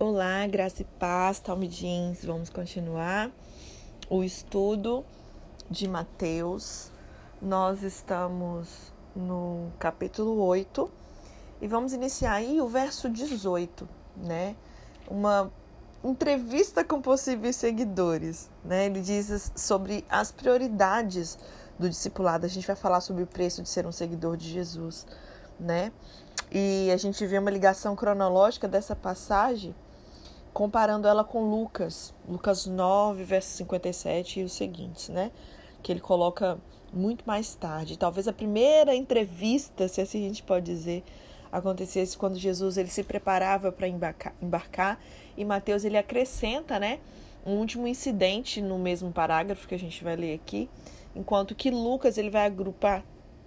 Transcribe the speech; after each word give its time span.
Olá, 0.00 0.46
graça 0.46 0.82
e 0.82 0.84
paz, 0.84 1.40
Talmidins. 1.40 2.24
Vamos 2.24 2.48
continuar 2.48 3.32
o 4.08 4.22
estudo 4.22 5.04
de 5.68 5.88
Mateus. 5.88 6.92
Nós 7.42 7.82
estamos 7.82 8.92
no 9.16 9.72
capítulo 9.76 10.40
8 10.40 10.88
e 11.60 11.66
vamos 11.66 11.92
iniciar 11.92 12.34
aí 12.34 12.60
o 12.60 12.68
verso 12.68 13.08
18, 13.08 13.88
né? 14.16 14.54
Uma 15.10 15.50
entrevista 16.04 16.84
com 16.84 17.02
possíveis 17.02 17.56
seguidores, 17.56 18.48
né? 18.64 18.86
Ele 18.86 19.00
diz 19.00 19.50
sobre 19.56 20.04
as 20.08 20.30
prioridades 20.30 21.36
do 21.76 21.88
discipulado. 21.88 22.46
A 22.46 22.48
gente 22.48 22.68
vai 22.68 22.76
falar 22.76 23.00
sobre 23.00 23.24
o 23.24 23.26
preço 23.26 23.64
de 23.64 23.68
ser 23.68 23.84
um 23.84 23.90
seguidor 23.90 24.36
de 24.36 24.48
Jesus, 24.48 25.04
né? 25.58 25.90
E 26.52 26.88
a 26.92 26.96
gente 26.96 27.26
vê 27.26 27.36
uma 27.36 27.50
ligação 27.50 27.96
cronológica 27.96 28.68
dessa 28.68 28.94
passagem 28.94 29.74
comparando 30.58 31.06
ela 31.06 31.22
com 31.22 31.48
Lucas, 31.48 32.12
Lucas 32.28 32.66
9, 32.66 33.22
verso 33.22 33.48
57 33.58 34.40
e 34.40 34.42
os 34.42 34.52
seguintes, 34.54 35.08
né? 35.08 35.30
Que 35.84 35.92
ele 35.92 36.00
coloca 36.00 36.58
muito 36.92 37.22
mais 37.24 37.54
tarde. 37.54 37.96
Talvez 37.96 38.26
a 38.26 38.32
primeira 38.32 38.92
entrevista, 38.92 39.86
se 39.86 40.00
assim 40.00 40.18
a 40.18 40.26
gente 40.26 40.42
pode 40.42 40.66
dizer, 40.66 41.04
acontecesse 41.52 42.18
quando 42.18 42.36
Jesus 42.36 42.76
ele 42.76 42.88
se 42.88 43.04
preparava 43.04 43.70
para 43.70 43.86
embarcar, 43.86 44.34
embarcar 44.42 44.98
e 45.36 45.44
Mateus 45.44 45.84
ele 45.84 45.96
acrescenta, 45.96 46.80
né, 46.80 46.98
um 47.46 47.52
último 47.52 47.86
incidente 47.86 48.60
no 48.60 48.80
mesmo 48.80 49.12
parágrafo 49.12 49.68
que 49.68 49.76
a 49.76 49.78
gente 49.78 50.02
vai 50.02 50.16
ler 50.16 50.34
aqui, 50.34 50.68
enquanto 51.14 51.54
que 51.54 51.70
Lucas 51.70 52.18
ele 52.18 52.30
vai 52.30 52.44
agrupar 52.44 53.04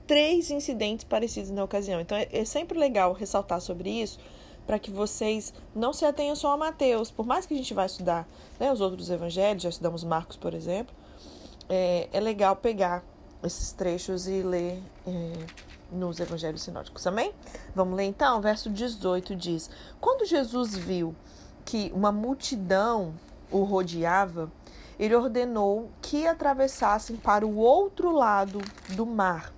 três 0.07 0.49
incidentes 0.49 1.03
parecidos 1.03 1.52
na 1.52 1.61
ocasião. 1.61 1.99
Então 1.99 2.17
é, 2.17 2.30
é 2.31 2.45
sempre 2.45 2.80
legal 2.80 3.11
ressaltar 3.11 3.59
sobre 3.59 3.89
isso, 3.89 4.17
para 4.65 4.79
que 4.79 4.91
vocês 4.91 5.53
não 5.75 5.93
se 5.93 6.05
atenham 6.05 6.35
só 6.35 6.53
a 6.53 6.57
Mateus. 6.57 7.11
Por 7.11 7.25
mais 7.25 7.45
que 7.45 7.53
a 7.53 7.57
gente 7.57 7.73
vá 7.73 7.85
estudar 7.85 8.27
né, 8.59 8.71
os 8.71 8.81
outros 8.81 9.09
evangelhos, 9.09 9.63
já 9.63 9.69
estudamos 9.69 10.03
Marcos, 10.03 10.38
por 10.38 10.53
exemplo, 10.53 10.94
é, 11.69 12.09
é 12.11 12.19
legal 12.19 12.55
pegar 12.55 13.03
esses 13.44 13.71
trechos 13.71 14.27
e 14.27 14.41
ler 14.41 14.81
é, 15.08 15.33
nos 15.91 16.19
evangelhos 16.19 16.61
sinóticos. 16.61 17.05
Amém? 17.08 17.33
Vamos 17.75 17.95
ler 17.95 18.05
então? 18.05 18.39
Verso 18.41 18.69
18 18.69 19.36
diz: 19.36 19.69
Quando 19.99 20.25
Jesus 20.25 20.75
viu 20.75 21.16
que 21.66 21.91
uma 21.93 22.11
multidão 22.11 23.14
o 23.49 23.64
rodeava, 23.64 24.52
ele 24.99 25.16
ordenou 25.16 25.89
que 26.02 26.27
atravessassem 26.27 27.17
para 27.17 27.45
o 27.45 27.58
outro 27.58 28.11
lado 28.11 28.59
do 28.89 29.05
mar. 29.05 29.52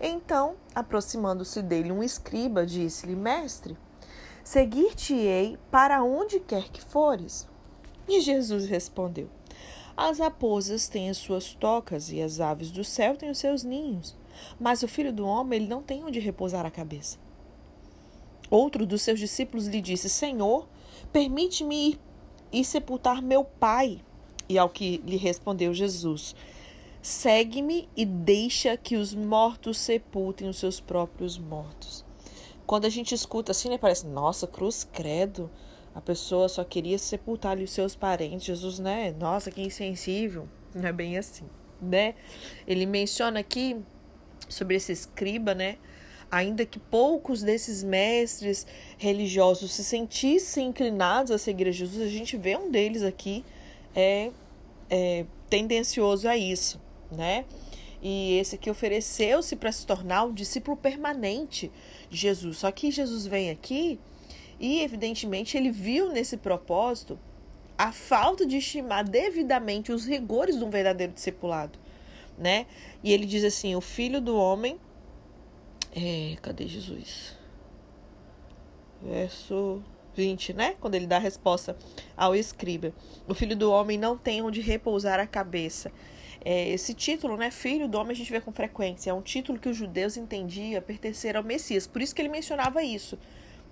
Então, 0.00 0.56
aproximando-se 0.74 1.62
dele 1.62 1.92
um 1.92 2.02
escriba, 2.02 2.66
disse-lhe: 2.66 3.14
Mestre, 3.14 3.76
Seguir-te-ei 4.44 5.56
para 5.70 6.04
onde 6.04 6.38
quer 6.38 6.68
que 6.68 6.82
fores. 6.82 7.48
E 8.06 8.20
Jesus 8.20 8.66
respondeu: 8.66 9.30
As 9.96 10.18
raposas 10.18 10.86
têm 10.86 11.08
as 11.08 11.16
suas 11.16 11.54
tocas 11.54 12.12
e 12.12 12.20
as 12.20 12.40
aves 12.40 12.70
do 12.70 12.84
céu 12.84 13.16
têm 13.16 13.30
os 13.30 13.38
seus 13.38 13.64
ninhos, 13.64 14.14
mas 14.60 14.82
o 14.82 14.88
filho 14.88 15.14
do 15.14 15.26
homem 15.26 15.60
ele 15.60 15.68
não 15.68 15.82
tem 15.82 16.04
onde 16.04 16.20
repousar 16.20 16.66
a 16.66 16.70
cabeça. 16.70 17.18
Outro 18.50 18.84
dos 18.84 19.00
seus 19.00 19.18
discípulos 19.18 19.66
lhe 19.66 19.80
disse: 19.80 20.10
Senhor, 20.10 20.68
permite-me 21.10 21.92
ir 21.92 22.00
e 22.52 22.62
sepultar 22.62 23.22
meu 23.22 23.44
pai. 23.44 23.98
E 24.46 24.58
ao 24.58 24.68
que 24.68 24.98
lhe 25.06 25.16
respondeu 25.16 25.72
Jesus: 25.72 26.36
Segue-me 27.00 27.88
e 27.96 28.04
deixa 28.04 28.76
que 28.76 28.96
os 28.96 29.14
mortos 29.14 29.78
sepultem 29.78 30.50
os 30.50 30.58
seus 30.58 30.80
próprios 30.80 31.38
mortos. 31.38 32.03
Quando 32.66 32.86
a 32.86 32.88
gente 32.90 33.14
escuta 33.14 33.52
assim, 33.52 33.68
né, 33.68 33.78
parece, 33.78 34.06
nossa, 34.06 34.46
cruz 34.46 34.84
credo. 34.84 35.50
A 35.94 36.00
pessoa 36.00 36.48
só 36.48 36.64
queria 36.64 36.98
sepultar 36.98 37.52
ali 37.52 37.64
os 37.64 37.70
seus 37.70 37.94
parentes. 37.94 38.44
Jesus, 38.44 38.78
né? 38.78 39.14
Nossa, 39.18 39.50
que 39.50 39.62
insensível. 39.62 40.48
Não 40.74 40.88
é 40.88 40.92
bem 40.92 41.16
assim, 41.16 41.44
né? 41.80 42.14
Ele 42.66 42.84
menciona 42.84 43.38
aqui 43.40 43.76
sobre 44.48 44.76
esse 44.76 44.90
escriba, 44.90 45.54
né? 45.54 45.76
Ainda 46.30 46.66
que 46.66 46.80
poucos 46.80 47.42
desses 47.42 47.84
mestres 47.84 48.66
religiosos 48.98 49.72
se 49.72 49.84
sentissem 49.84 50.68
inclinados 50.68 51.30
a 51.30 51.38
seguir 51.38 51.68
a 51.68 51.70
Jesus, 51.70 52.02
a 52.02 52.10
gente 52.10 52.36
vê 52.36 52.56
um 52.56 52.70
deles 52.70 53.04
aqui 53.04 53.44
é, 53.94 54.32
é 54.90 55.26
tendencioso 55.48 56.26
a 56.26 56.36
isso, 56.36 56.80
né? 57.12 57.44
E 58.06 58.36
esse 58.38 58.58
que 58.58 58.70
ofereceu-se 58.70 59.56
para 59.56 59.72
se 59.72 59.86
tornar 59.86 60.24
o 60.24 60.32
discípulo 60.32 60.76
permanente 60.76 61.72
de 62.10 62.18
Jesus. 62.18 62.58
Só 62.58 62.70
que 62.70 62.90
Jesus 62.90 63.26
vem 63.26 63.48
aqui 63.48 63.98
e, 64.60 64.82
evidentemente, 64.82 65.56
ele 65.56 65.70
viu 65.70 66.10
nesse 66.10 66.36
propósito 66.36 67.18
a 67.78 67.92
falta 67.92 68.44
de 68.44 68.58
estimar 68.58 69.04
devidamente 69.08 69.90
os 69.90 70.04
rigores 70.04 70.58
de 70.58 70.62
um 70.62 70.68
verdadeiro 70.68 71.14
discipulado, 71.14 71.78
né? 72.36 72.66
E 73.02 73.10
ele 73.10 73.24
diz 73.24 73.42
assim: 73.42 73.74
o 73.74 73.80
filho 73.80 74.20
do 74.20 74.36
homem. 74.36 74.78
É, 75.96 76.36
cadê 76.42 76.66
Jesus? 76.66 77.34
Verso 79.02 79.82
20, 80.14 80.52
né? 80.52 80.76
Quando 80.78 80.94
ele 80.94 81.06
dá 81.06 81.16
a 81.16 81.20
resposta 81.20 81.74
ao 82.14 82.36
escriba: 82.36 82.92
O 83.26 83.34
filho 83.34 83.56
do 83.56 83.70
homem 83.72 83.96
não 83.96 84.16
tem 84.16 84.42
onde 84.42 84.60
repousar 84.60 85.18
a 85.18 85.26
cabeça. 85.26 85.90
É, 86.44 86.68
esse 86.68 86.92
título, 86.92 87.38
né, 87.38 87.50
filho 87.50 87.88
do 87.88 87.98
homem, 87.98 88.12
a 88.12 88.16
gente 88.16 88.30
vê 88.30 88.40
com 88.40 88.52
frequência. 88.52 89.10
É 89.10 89.14
um 89.14 89.22
título 89.22 89.58
que 89.58 89.68
os 89.68 89.76
judeus 89.76 90.16
entendiam 90.16 90.82
pertencer 90.82 91.36
ao 91.36 91.42
Messias. 91.42 91.86
Por 91.86 92.02
isso 92.02 92.14
que 92.14 92.20
ele 92.20 92.28
mencionava 92.28 92.82
isso, 92.82 93.18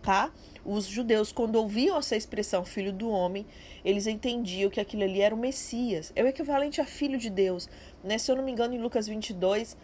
tá? 0.01 0.33
Os 0.65 0.87
judeus, 0.87 1.31
quando 1.33 1.57
ouviam 1.57 1.99
essa 1.99 2.17
expressão 2.17 2.65
filho 2.65 2.93
do 2.93 3.11
homem, 3.11 3.45
eles 3.85 4.07
entendiam 4.07 4.71
que 4.71 4.81
aquilo 4.81 5.03
ali 5.03 5.21
era 5.21 5.35
o 5.35 5.39
Messias. 5.39 6.13
É 6.17 6.23
o 6.23 6.27
equivalente 6.27 6.81
a 6.81 6.87
filho 6.87 7.19
de 7.19 7.29
Deus. 7.29 7.69
Né? 8.03 8.17
Se 8.17 8.31
eu 8.31 8.37
não 8.37 8.45
me 8.45 8.53
engano, 8.53 8.75
em 8.75 8.79
Lucas 8.79 9.07
22, 9.07 9.77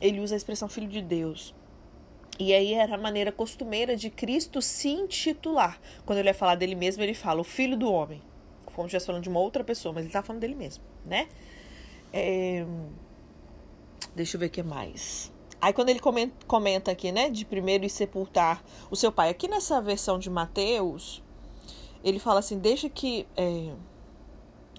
ele 0.00 0.18
usa 0.18 0.34
a 0.34 0.36
expressão 0.38 0.68
filho 0.68 0.88
de 0.88 1.00
Deus. 1.00 1.54
E 2.40 2.52
aí 2.52 2.74
era 2.74 2.96
a 2.96 2.98
maneira 2.98 3.30
costumeira 3.30 3.94
de 3.94 4.10
Cristo 4.10 4.60
se 4.60 4.88
intitular. 4.88 5.78
Quando 6.04 6.18
ele 6.18 6.28
ia 6.28 6.34
falar 6.34 6.56
dele 6.56 6.74
mesmo, 6.74 7.02
ele 7.04 7.14
fala 7.14 7.40
o 7.40 7.44
filho 7.44 7.76
do 7.76 7.92
homem. 7.92 8.20
Como 8.64 8.88
se 8.88 8.96
estivesse 8.96 9.06
falando 9.06 9.22
de 9.22 9.28
uma 9.28 9.38
outra 9.38 9.62
pessoa, 9.62 9.92
mas 9.92 10.02
ele 10.02 10.08
está 10.08 10.22
falando 10.22 10.40
dele 10.40 10.54
mesmo, 10.54 10.82
né? 11.04 11.28
É... 12.12 12.66
Deixa 14.14 14.36
eu 14.36 14.40
ver 14.40 14.46
o 14.46 14.50
que 14.50 14.62
mais. 14.62 15.32
Aí 15.60 15.72
quando 15.72 15.88
ele 15.90 16.00
comenta 16.46 16.90
aqui, 16.90 17.12
né, 17.12 17.30
de 17.30 17.44
primeiro 17.44 17.84
ir 17.84 17.88
sepultar 17.88 18.62
o 18.90 18.96
seu 18.96 19.12
pai, 19.12 19.30
aqui 19.30 19.46
nessa 19.46 19.80
versão 19.80 20.18
de 20.18 20.28
Mateus, 20.28 21.22
ele 22.02 22.18
fala 22.18 22.40
assim, 22.40 22.58
deixa 22.58 22.88
que... 22.88 23.26
É... 23.36 23.72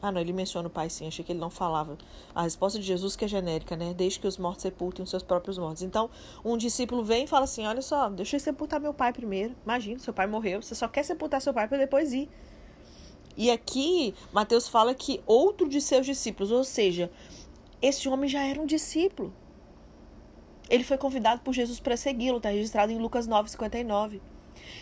Ah, 0.02 0.12
não, 0.12 0.20
ele 0.20 0.34
menciona 0.34 0.68
o 0.68 0.70
pai 0.70 0.90
sim, 0.90 1.08
achei 1.08 1.24
que 1.24 1.32
ele 1.32 1.40
não 1.40 1.50
falava. 1.50 1.98
A 2.36 2.42
resposta 2.42 2.78
de 2.78 2.86
Jesus 2.86 3.16
que 3.16 3.24
é 3.24 3.28
genérica, 3.30 3.78
né? 3.78 3.94
Deixe 3.94 4.20
que 4.20 4.28
os 4.28 4.38
mortos 4.38 4.62
sepultem 4.62 5.02
os 5.02 5.10
seus 5.10 5.24
próprios 5.24 5.58
mortos. 5.58 5.82
Então, 5.82 6.10
um 6.44 6.58
discípulo 6.58 7.06
vem 7.06 7.24
e 7.24 7.28
fala 7.28 7.46
assim, 7.46 7.66
olha 7.66 7.82
só, 7.82 8.10
deixa 8.10 8.36
eu 8.36 8.40
sepultar 8.42 8.82
meu 8.82 8.94
pai 8.94 9.14
primeiro. 9.14 9.56
Imagina, 9.64 9.98
seu 10.00 10.14
pai 10.14 10.28
morreu, 10.28 10.62
você 10.62 10.76
só 10.76 10.90
quer 10.90 11.04
sepultar 11.04 11.42
seu 11.42 11.54
pai 11.54 11.70
para 11.70 11.78
depois 11.78 12.12
ir. 12.12 12.30
E 13.36 13.50
aqui, 13.50 14.14
Mateus 14.32 14.68
fala 14.68 14.94
que 14.94 15.22
outro 15.26 15.68
de 15.68 15.82
seus 15.82 16.06
discípulos, 16.06 16.52
ou 16.52 16.64
seja, 16.64 17.12
esse 17.82 18.08
homem 18.08 18.30
já 18.30 18.44
era 18.44 18.62
um 18.62 18.66
discípulo. 18.66 19.34
Ele 20.70 20.84
foi 20.84 20.98
convidado 20.98 21.42
por 21.42 21.54
Jesus 21.54 21.80
para 21.80 21.98
segui-lo, 21.98 22.38
está 22.38 22.50
registrado 22.50 22.92
em 22.92 22.98
Lucas 22.98 23.28
9,59. 23.28 24.22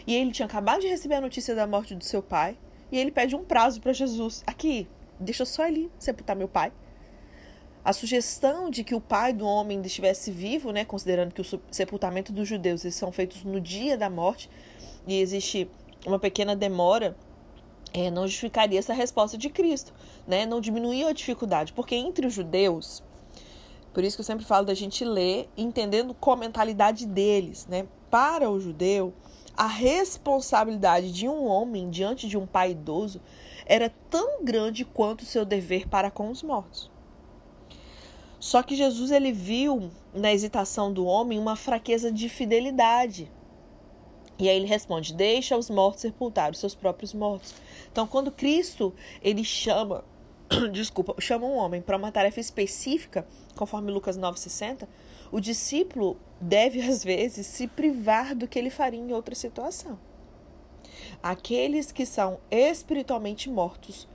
E 0.06 0.16
ele 0.16 0.32
tinha 0.32 0.46
acabado 0.46 0.82
de 0.82 0.88
receber 0.88 1.16
a 1.16 1.22
notícia 1.22 1.56
da 1.56 1.66
morte 1.66 1.96
do 1.96 2.04
seu 2.04 2.22
pai, 2.22 2.58
e 2.92 2.98
ele 2.98 3.12
pede 3.12 3.36
um 3.36 3.44
prazo 3.44 3.82
para 3.82 3.94
Jesus. 3.94 4.44
Aqui, 4.46 4.88
deixa 5.20 5.46
só 5.46 5.68
ele 5.68 5.90
sepultar 5.98 6.36
meu 6.36 6.48
pai. 6.48 6.72
A 7.84 7.94
sugestão 7.94 8.70
de 8.70 8.84
que 8.84 8.94
o 8.94 9.02
pai 9.02 9.34
do 9.34 9.46
homem 9.46 9.82
estivesse 9.82 10.30
vivo, 10.30 10.72
né, 10.72 10.86
considerando 10.86 11.34
que 11.34 11.42
o 11.42 11.62
sepultamento 11.72 12.32
dos 12.32 12.48
judeus 12.48 12.84
eles 12.84 12.96
são 12.96 13.12
feitos 13.12 13.44
no 13.44 13.60
dia 13.60 13.98
da 13.98 14.10
morte, 14.10 14.50
e 15.08 15.20
existe 15.20 15.68
uma 16.06 16.20
pequena 16.20 16.56
demora 16.56 17.16
é, 17.94 18.10
não 18.10 18.28
justificaria 18.28 18.80
essa 18.80 18.94
resposta 18.94 19.38
de 19.38 19.50
Cristo, 19.50 19.94
né? 20.28 20.46
não 20.46 20.62
diminuía 20.62 21.10
a 21.10 21.14
dificuldade, 21.14 21.74
porque 21.74 21.96
entre 21.96 22.26
os 22.28 22.34
judeus, 22.34 23.04
por 23.94 24.04
isso 24.04 24.18
que 24.18 24.22
eu 24.22 24.26
sempre 24.26 24.46
falo 24.46 24.66
da 24.66 24.74
gente 24.74 25.04
ler, 25.04 25.50
entendendo 25.58 26.14
com 26.14 26.32
a 26.32 26.38
mentalidade 26.38 27.06
deles, 27.06 27.68
né? 27.68 27.88
para 28.10 28.50
o 28.50 28.60
judeu, 28.60 29.14
a 29.56 29.68
responsabilidade 29.68 31.12
de 31.12 31.28
um 31.28 31.46
homem 31.46 31.90
diante 31.90 32.28
de 32.28 32.38
um 32.38 32.46
pai 32.46 32.72
idoso 32.72 33.22
era 33.66 33.94
tão 34.10 34.44
grande 34.44 34.84
quanto 34.84 35.22
o 35.22 35.26
seu 35.26 35.46
dever 35.46 35.88
para 35.88 36.10
com 36.10 36.30
os 36.30 36.42
mortos. 36.42 36.90
Só 38.40 38.64
que 38.64 38.76
Jesus 38.76 39.12
ele 39.12 39.32
viu 39.32 39.92
na 40.14 40.34
hesitação 40.34 40.92
do 40.92 41.06
homem 41.06 41.38
uma 41.38 41.56
fraqueza 41.56 42.12
de 42.12 42.28
fidelidade. 42.28 43.32
E 44.42 44.50
aí 44.50 44.56
ele 44.58 44.66
responde: 44.66 45.14
Deixa 45.14 45.56
os 45.56 45.70
mortos 45.70 46.02
sepultar 46.02 46.50
os 46.50 46.58
seus 46.58 46.74
próprios 46.74 47.14
mortos. 47.14 47.54
Então, 47.92 48.08
quando 48.08 48.32
Cristo 48.32 48.92
ele 49.22 49.44
chama, 49.44 50.04
desculpa, 50.74 51.14
chama 51.22 51.46
um 51.46 51.56
homem 51.56 51.80
para 51.80 51.96
uma 51.96 52.12
tarefa 52.12 52.40
específica, 52.40 53.28
conforme 53.56 53.92
Lucas 53.92 54.18
9:60, 54.18 54.88
o 55.32 55.40
discípulo 55.40 56.18
deve 56.42 56.82
às 56.90 57.04
vezes 57.04 57.46
se 57.46 57.68
privar 57.68 58.36
do 58.36 58.48
que 58.48 58.58
ele 58.58 58.72
faria 58.72 59.00
em 59.00 59.14
outra 59.14 59.36
situação. 59.36 60.00
Aqueles 61.22 61.92
que 61.92 62.04
são 62.04 62.40
espiritualmente 62.50 63.48
mortos 63.48 64.08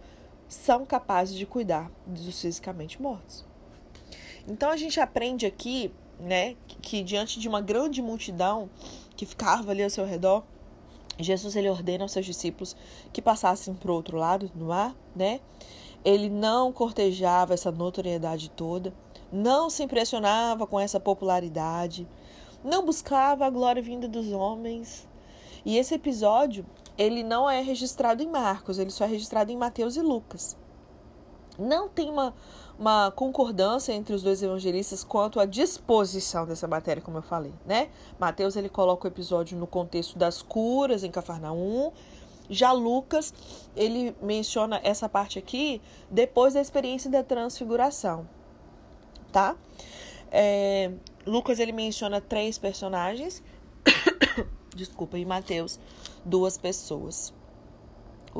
são 0.48 0.84
capazes 0.84 1.36
de 1.36 1.46
cuidar 1.46 1.88
dos 2.04 2.40
fisicamente 2.40 3.00
mortos. 3.00 3.44
Então 4.48 4.70
a 4.70 4.76
gente 4.76 4.98
aprende 4.98 5.46
aqui, 5.46 5.92
né, 6.18 6.56
que, 6.66 6.76
que 6.76 7.02
diante 7.02 7.38
de 7.38 7.48
uma 7.48 7.60
grande 7.60 8.00
multidão 8.00 8.68
que 9.16 9.26
ficava 9.26 9.70
ali 9.70 9.82
ao 9.82 9.90
seu 9.90 10.04
redor, 10.04 10.42
Jesus 11.18 11.56
ele 11.56 11.70
ordena 11.70 12.04
aos 12.04 12.12
seus 12.12 12.26
discípulos 12.26 12.76
que 13.12 13.22
passassem 13.22 13.74
para 13.74 13.90
o 13.90 13.94
outro 13.94 14.18
lado 14.18 14.50
do 14.54 14.66
mar, 14.66 14.94
né? 15.14 15.40
Ele 16.04 16.28
não 16.28 16.72
cortejava 16.72 17.54
essa 17.54 17.72
notoriedade 17.72 18.50
toda, 18.50 18.92
não 19.32 19.68
se 19.70 19.82
impressionava 19.82 20.66
com 20.66 20.78
essa 20.78 21.00
popularidade, 21.00 22.06
não 22.62 22.84
buscava 22.84 23.46
a 23.46 23.50
glória 23.50 23.82
vinda 23.82 24.06
dos 24.06 24.30
homens. 24.30 25.08
E 25.64 25.76
esse 25.78 25.94
episódio, 25.94 26.64
ele 26.96 27.24
não 27.24 27.48
é 27.48 27.60
registrado 27.60 28.22
em 28.22 28.28
Marcos, 28.28 28.78
ele 28.78 28.90
só 28.90 29.04
é 29.04 29.08
registrado 29.08 29.50
em 29.50 29.56
Mateus 29.56 29.96
e 29.96 30.00
Lucas. 30.00 30.56
Não 31.58 31.88
tem 31.88 32.10
uma, 32.10 32.34
uma 32.78 33.10
concordância 33.10 33.92
entre 33.92 34.14
os 34.14 34.22
dois 34.22 34.42
evangelistas 34.42 35.02
quanto 35.02 35.40
à 35.40 35.46
disposição 35.46 36.46
dessa 36.46 36.68
matéria, 36.68 37.02
como 37.02 37.18
eu 37.18 37.22
falei, 37.22 37.52
né? 37.64 37.88
Mateus 38.18 38.56
ele 38.56 38.68
coloca 38.68 39.06
o 39.06 39.10
episódio 39.10 39.56
no 39.56 39.66
contexto 39.66 40.18
das 40.18 40.42
curas 40.42 41.02
em 41.02 41.10
Cafarnaum. 41.10 41.92
Já 42.48 42.70
Lucas, 42.72 43.34
ele 43.74 44.14
menciona 44.22 44.80
essa 44.84 45.08
parte 45.08 45.38
aqui 45.38 45.80
depois 46.10 46.54
da 46.54 46.60
experiência 46.60 47.10
da 47.10 47.22
transfiguração, 47.24 48.28
tá? 49.32 49.56
É, 50.30 50.92
Lucas 51.26 51.58
ele 51.58 51.72
menciona 51.72 52.20
três 52.20 52.56
personagens, 52.58 53.42
desculpa, 54.76 55.18
e 55.18 55.24
Mateus 55.24 55.80
duas 56.24 56.58
pessoas. 56.58 57.32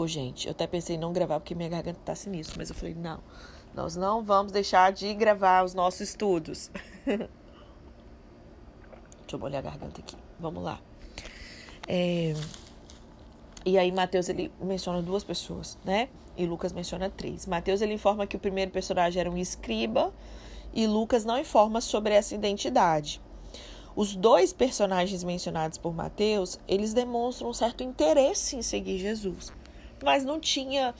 Gente, 0.07 0.47
eu 0.47 0.51
até 0.51 0.67
pensei 0.67 0.97
em 0.97 0.99
não 0.99 1.13
gravar 1.13 1.39
porque 1.39 1.55
minha 1.55 1.69
garganta 1.69 2.01
tá 2.05 2.15
sinistra, 2.15 2.57
mas 2.59 2.69
eu 2.69 2.75
falei, 2.75 2.95
não, 2.95 3.21
nós 3.75 3.95
não 3.95 4.23
vamos 4.23 4.53
deixar 4.53 4.93
de 4.93 5.15
gravar 5.15 5.65
os 5.65 5.75
nossos 5.75 6.01
estudos. 6.01 6.71
Deixa 7.07 7.29
eu 9.33 9.39
molhar 9.39 9.61
a 9.61 9.71
garganta 9.71 10.01
aqui. 10.01 10.17
Vamos 10.39 10.63
lá. 10.63 10.81
É... 11.87 12.35
E 13.65 13.79
aí 13.79 13.91
Mateus 13.91 14.29
ele 14.29 14.53
menciona 14.61 15.03
duas 15.03 15.25
pessoas, 15.25 15.79
né? 15.85 16.09
E 16.37 16.47
Lucas 16.47 16.73
menciona 16.73 17.11
três. 17.11 17.47
Mateus 17.47 17.81
ele 17.81 17.95
informa 17.95 18.27
que 18.27 18.37
o 18.37 18.39
primeiro 18.39 18.71
personagem 18.71 19.21
era 19.21 19.31
um 19.31 19.37
escriba 19.37 20.13
e 20.73 20.87
Lucas 20.87 21.25
não 21.25 21.39
informa 21.39 21.81
sobre 21.81 22.15
essa 22.15 22.35
identidade. 22.35 23.21
Os 23.97 24.15
dois 24.15 24.53
personagens 24.53 25.25
mencionados 25.25 25.79
por 25.79 25.95
Mateus, 25.95 26.61
eles 26.69 26.93
demonstram 26.93 27.49
um 27.49 27.55
certo 27.55 27.83
interesse 27.83 28.55
em 28.55 28.63
seguir 28.63 28.99
Jesus, 28.99 29.53
mas 30.07 30.25
não 30.25 30.39
tinha 30.39 30.95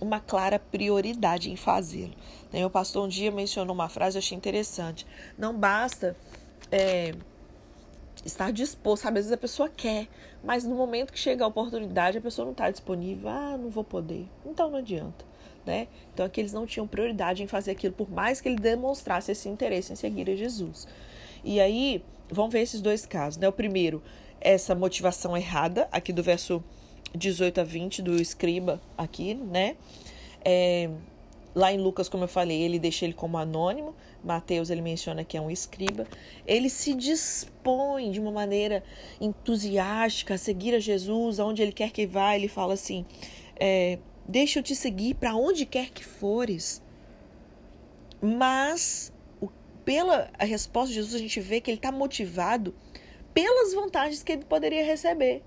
uma 0.00 0.18
clara 0.18 0.58
prioridade 0.58 1.48
em 1.48 1.54
fazê-lo. 1.54 2.12
Né? 2.52 2.66
O 2.66 2.70
pastor 2.70 3.04
um 3.04 3.08
dia 3.08 3.30
mencionou 3.30 3.72
uma 3.72 3.88
frase, 3.88 4.16
eu 4.16 4.18
achei 4.18 4.36
interessante. 4.36 5.06
Não 5.38 5.56
basta 5.56 6.16
é, 6.72 7.14
estar 8.24 8.52
disposto, 8.52 9.04
sabe? 9.04 9.20
Às 9.20 9.26
vezes 9.26 9.32
a 9.32 9.40
pessoa 9.40 9.68
quer, 9.68 10.08
mas 10.42 10.64
no 10.64 10.74
momento 10.74 11.12
que 11.12 11.20
chega 11.20 11.44
a 11.44 11.46
oportunidade, 11.46 12.18
a 12.18 12.20
pessoa 12.20 12.46
não 12.46 12.52
está 12.52 12.68
disponível. 12.68 13.28
Ah, 13.28 13.56
não 13.56 13.70
vou 13.70 13.84
poder. 13.84 14.26
Então 14.44 14.68
não 14.68 14.78
adianta. 14.78 15.24
Né? 15.64 15.86
Então 16.12 16.26
aqui 16.26 16.40
eles 16.40 16.52
não 16.52 16.66
tinham 16.66 16.86
prioridade 16.86 17.44
em 17.44 17.46
fazer 17.46 17.70
aquilo, 17.70 17.94
por 17.94 18.10
mais 18.10 18.40
que 18.40 18.48
ele 18.48 18.56
demonstrasse 18.56 19.30
esse 19.30 19.48
interesse 19.48 19.92
em 19.92 19.96
seguir 19.96 20.28
a 20.28 20.34
Jesus. 20.34 20.88
E 21.44 21.60
aí, 21.60 22.04
vamos 22.28 22.52
ver 22.52 22.62
esses 22.62 22.80
dois 22.80 23.06
casos. 23.06 23.38
Né? 23.38 23.46
O 23.46 23.52
primeiro, 23.52 24.02
essa 24.40 24.74
motivação 24.74 25.36
errada, 25.36 25.88
aqui 25.92 26.12
do 26.12 26.24
verso 26.24 26.60
18 27.16 27.60
a 27.60 27.64
20 27.64 28.02
do 28.02 28.20
escriba 28.20 28.80
aqui, 28.96 29.34
né? 29.34 29.76
É, 30.44 30.90
lá 31.54 31.72
em 31.72 31.78
Lucas, 31.78 32.08
como 32.08 32.24
eu 32.24 32.28
falei, 32.28 32.60
ele 32.62 32.78
deixa 32.78 33.04
ele 33.04 33.14
como 33.14 33.38
anônimo. 33.38 33.94
Mateus 34.22 34.70
ele 34.70 34.82
menciona 34.82 35.24
que 35.24 35.36
é 35.36 35.40
um 35.40 35.50
escriba. 35.50 36.06
Ele 36.46 36.68
se 36.68 36.94
dispõe 36.94 38.10
de 38.10 38.20
uma 38.20 38.30
maneira 38.30 38.82
entusiástica 39.20 40.34
a 40.34 40.38
seguir 40.38 40.74
a 40.74 40.78
Jesus, 40.78 41.38
aonde 41.40 41.62
ele 41.62 41.72
quer 41.72 41.90
que 41.90 42.06
vá. 42.06 42.34
Ele 42.34 42.48
fala 42.48 42.74
assim: 42.74 43.04
é, 43.58 43.98
Deixa 44.28 44.58
eu 44.58 44.62
te 44.62 44.76
seguir 44.76 45.14
para 45.14 45.34
onde 45.34 45.64
quer 45.64 45.88
que 45.90 46.04
fores. 46.04 46.82
Mas, 48.20 49.12
o, 49.40 49.48
pela 49.84 50.30
a 50.38 50.44
resposta 50.44 50.88
de 50.88 50.94
Jesus, 50.94 51.14
a 51.14 51.18
gente 51.18 51.40
vê 51.40 51.60
que 51.60 51.70
ele 51.70 51.78
está 51.78 51.90
motivado 51.90 52.74
pelas 53.32 53.72
vantagens 53.72 54.22
que 54.22 54.32
ele 54.32 54.44
poderia 54.44 54.84
receber. 54.84 55.42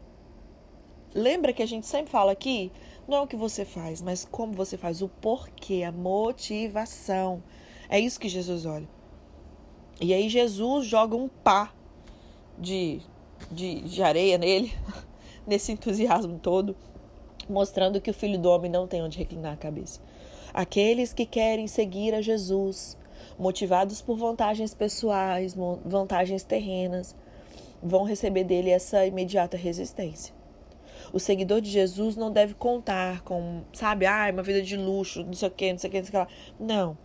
Lembra 1.13 1.51
que 1.51 1.61
a 1.61 1.65
gente 1.65 1.85
sempre 1.85 2.11
fala 2.11 2.31
aqui? 2.31 2.71
Não 3.07 3.17
é 3.17 3.21
o 3.21 3.27
que 3.27 3.35
você 3.35 3.65
faz, 3.65 4.01
mas 4.01 4.23
como 4.23 4.53
você 4.53 4.77
faz, 4.77 5.01
o 5.01 5.09
porquê, 5.09 5.83
a 5.83 5.91
motivação. 5.91 7.43
É 7.89 7.99
isso 7.99 8.19
que 8.19 8.29
Jesus 8.29 8.65
olha. 8.65 8.87
E 9.99 10.13
aí 10.13 10.29
Jesus 10.29 10.85
joga 10.85 11.15
um 11.15 11.27
pá 11.27 11.73
de, 12.57 13.01
de, 13.51 13.81
de 13.81 14.01
areia 14.01 14.37
nele, 14.37 14.73
nesse 15.45 15.71
entusiasmo 15.73 16.39
todo, 16.39 16.75
mostrando 17.49 17.99
que 17.99 18.09
o 18.09 18.13
filho 18.13 18.39
do 18.39 18.49
homem 18.49 18.71
não 18.71 18.87
tem 18.87 19.03
onde 19.03 19.17
reclinar 19.17 19.53
a 19.53 19.57
cabeça. 19.57 19.99
Aqueles 20.53 21.11
que 21.11 21.25
querem 21.25 21.67
seguir 21.67 22.13
a 22.13 22.21
Jesus, 22.21 22.97
motivados 23.37 24.01
por 24.01 24.17
vantagens 24.17 24.73
pessoais, 24.73 25.55
vantagens 25.85 26.43
terrenas, 26.43 27.15
vão 27.83 28.03
receber 28.03 28.43
dele 28.43 28.69
essa 28.69 29.05
imediata 29.05 29.57
resistência. 29.57 30.40
O 31.13 31.19
seguidor 31.19 31.61
de 31.61 31.69
Jesus 31.69 32.15
não 32.15 32.31
deve 32.31 32.53
contar 32.53 33.21
com, 33.21 33.61
sabe, 33.73 34.05
ah, 34.05 34.29
uma 34.31 34.43
vida 34.43 34.61
de 34.61 34.77
luxo, 34.77 35.23
não 35.23 35.33
sei 35.33 35.47
o 35.47 35.51
quê, 35.51 35.71
não 35.71 35.79
sei 35.79 35.89
o 35.89 35.91
quê, 35.91 35.99
não 35.99 36.05
sei 36.05 36.21
o 36.21 36.25
quê. 36.25 36.33
Não. 36.59 36.97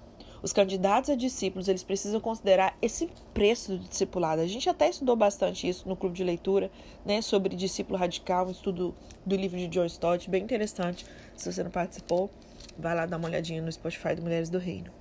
Os 0.42 0.52
candidatos 0.52 1.10
a 1.10 1.16
discípulos, 1.16 1.66
eles 1.66 1.82
precisam 1.82 2.20
considerar 2.20 2.76
esse 2.80 3.08
preço 3.34 3.72
do 3.72 3.88
discipulado. 3.88 4.40
A 4.42 4.46
gente 4.46 4.68
até 4.68 4.88
estudou 4.88 5.16
bastante 5.16 5.68
isso 5.68 5.88
no 5.88 5.96
clube 5.96 6.14
de 6.14 6.22
leitura, 6.22 6.70
né, 7.04 7.20
sobre 7.20 7.56
discípulo 7.56 7.98
radical, 7.98 8.46
um 8.46 8.50
estudo 8.50 8.94
do 9.24 9.34
livro 9.34 9.58
de 9.58 9.66
John 9.66 9.86
Stott, 9.86 10.30
bem 10.30 10.44
interessante. 10.44 11.04
Se 11.34 11.50
você 11.50 11.64
não 11.64 11.70
participou, 11.70 12.30
vai 12.78 12.94
lá 12.94 13.06
dar 13.06 13.16
uma 13.16 13.26
olhadinha 13.26 13.60
no 13.60 13.72
Spotify 13.72 14.14
do 14.14 14.22
Mulheres 14.22 14.48
do 14.48 14.58
Reino. 14.58 14.92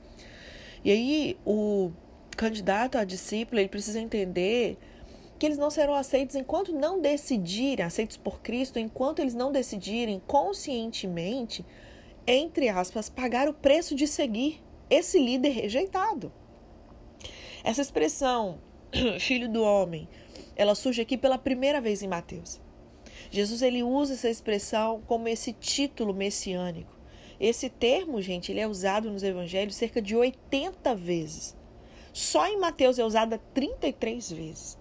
E 0.84 0.92
aí, 0.92 1.38
o 1.46 1.92
candidato 2.36 2.98
a 2.98 3.04
discípulo, 3.04 3.60
ele 3.60 3.70
precisa 3.70 4.00
entender 4.00 4.78
eles 5.46 5.58
não 5.58 5.70
serão 5.70 5.94
aceitos 5.94 6.36
enquanto 6.36 6.74
não 6.74 7.00
decidirem, 7.00 7.86
aceitos 7.86 8.18
por 8.18 8.42
Cristo, 8.42 8.80
enquanto 8.80 9.20
eles 9.20 9.34
não 9.34 9.52
decidirem 9.52 10.22
conscientemente, 10.26 11.66
entre 12.26 12.70
aspas, 12.70 13.10
pagar 13.10 13.48
o 13.48 13.54
preço 13.54 13.96
de 13.96 14.08
seguir 14.08 14.64
esse 14.90 15.20
líder 15.20 15.50
rejeitado. 15.50 16.32
Essa 17.64 17.82
expressão, 17.82 18.60
filho 19.20 19.50
do 19.50 19.64
homem, 19.64 20.08
ela 20.56 20.76
surge 20.76 21.02
aqui 21.02 21.18
pela 21.18 21.38
primeira 21.38 21.82
vez 21.82 22.02
em 22.02 22.08
Mateus. 22.08 22.62
Jesus 23.30 23.62
ele 23.62 23.84
usa 23.84 24.14
essa 24.14 24.30
expressão 24.30 25.02
como 25.06 25.28
esse 25.28 25.52
título 25.52 26.14
messiânico. 26.14 26.94
Esse 27.40 27.70
termo, 27.70 28.22
gente, 28.22 28.52
ele 28.52 28.62
é 28.62 28.68
usado 28.68 29.12
nos 29.12 29.24
evangelhos 29.24 29.76
cerca 29.76 30.02
de 30.02 30.16
80 30.16 30.96
vezes. 30.96 31.56
Só 32.14 32.48
em 32.48 32.58
Mateus 32.58 32.98
é 32.98 33.04
usada 33.04 33.38
33 33.54 34.32
vezes. 34.32 34.78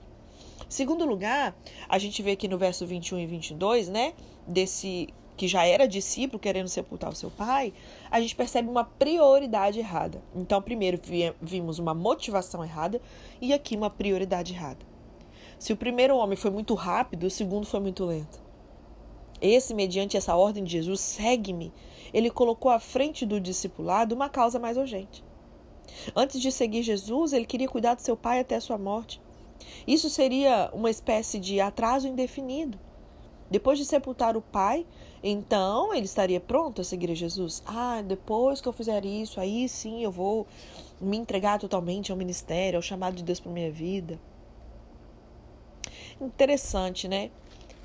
Segundo 0.74 1.06
lugar, 1.06 1.56
a 1.88 2.00
gente 2.00 2.20
vê 2.20 2.32
aqui 2.32 2.48
no 2.48 2.58
verso 2.58 2.84
21 2.84 3.20
e 3.20 3.26
22, 3.26 3.88
né, 3.88 4.12
desse 4.44 5.06
que 5.36 5.46
já 5.46 5.64
era 5.64 5.86
discípulo 5.86 6.40
querendo 6.40 6.66
sepultar 6.66 7.10
o 7.10 7.14
seu 7.14 7.30
pai, 7.30 7.72
a 8.10 8.20
gente 8.20 8.34
percebe 8.34 8.68
uma 8.68 8.82
prioridade 8.82 9.78
errada. 9.78 10.20
Então, 10.34 10.60
primeiro 10.60 11.00
vimos 11.40 11.78
uma 11.78 11.94
motivação 11.94 12.64
errada 12.64 13.00
e 13.40 13.52
aqui 13.52 13.76
uma 13.76 13.88
prioridade 13.88 14.52
errada. 14.52 14.84
Se 15.60 15.72
o 15.72 15.76
primeiro 15.76 16.16
homem 16.16 16.34
foi 16.36 16.50
muito 16.50 16.74
rápido, 16.74 17.28
o 17.28 17.30
segundo 17.30 17.66
foi 17.66 17.78
muito 17.78 18.04
lento. 18.04 18.42
Esse, 19.40 19.74
mediante 19.74 20.16
essa 20.16 20.34
ordem 20.34 20.64
de 20.64 20.72
Jesus, 20.72 20.98
segue-me, 20.98 21.72
ele 22.12 22.30
colocou 22.30 22.72
à 22.72 22.80
frente 22.80 23.24
do 23.24 23.40
discipulado 23.40 24.12
uma 24.12 24.28
causa 24.28 24.58
mais 24.58 24.76
urgente. 24.76 25.22
Antes 26.16 26.40
de 26.40 26.50
seguir 26.50 26.82
Jesus, 26.82 27.32
ele 27.32 27.46
queria 27.46 27.68
cuidar 27.68 27.94
do 27.94 28.02
seu 28.02 28.16
pai 28.16 28.40
até 28.40 28.56
a 28.56 28.60
sua 28.60 28.76
morte. 28.76 29.22
Isso 29.87 30.09
seria 30.09 30.71
uma 30.73 30.90
espécie 30.90 31.38
de 31.38 31.61
atraso 31.61 32.09
indefinido. 32.09 32.78
Depois 33.50 33.78
de 33.78 33.85
sepultar 33.85 34.37
o 34.37 34.42
pai, 34.42 34.87
então 35.23 35.94
ele 35.94 36.06
estaria 36.06 36.40
pronto 36.40 36.80
a 36.80 36.85
seguir 36.85 37.11
a 37.11 37.14
Jesus? 37.14 37.62
Ah, 37.66 38.02
depois 38.02 38.61
que 38.61 38.68
eu 38.68 38.73
fizer 38.73 39.04
isso, 39.04 39.38
aí 39.38 39.68
sim 39.68 40.02
eu 40.02 40.11
vou 40.11 40.47
me 41.00 41.16
entregar 41.16 41.59
totalmente 41.59 42.11
ao 42.11 42.18
ministério, 42.18 42.78
ao 42.78 42.83
chamado 42.83 43.16
de 43.16 43.23
Deus 43.23 43.40
para 43.40 43.52
minha 43.52 43.71
vida. 43.71 44.18
Interessante, 46.21 47.06
né? 47.06 47.30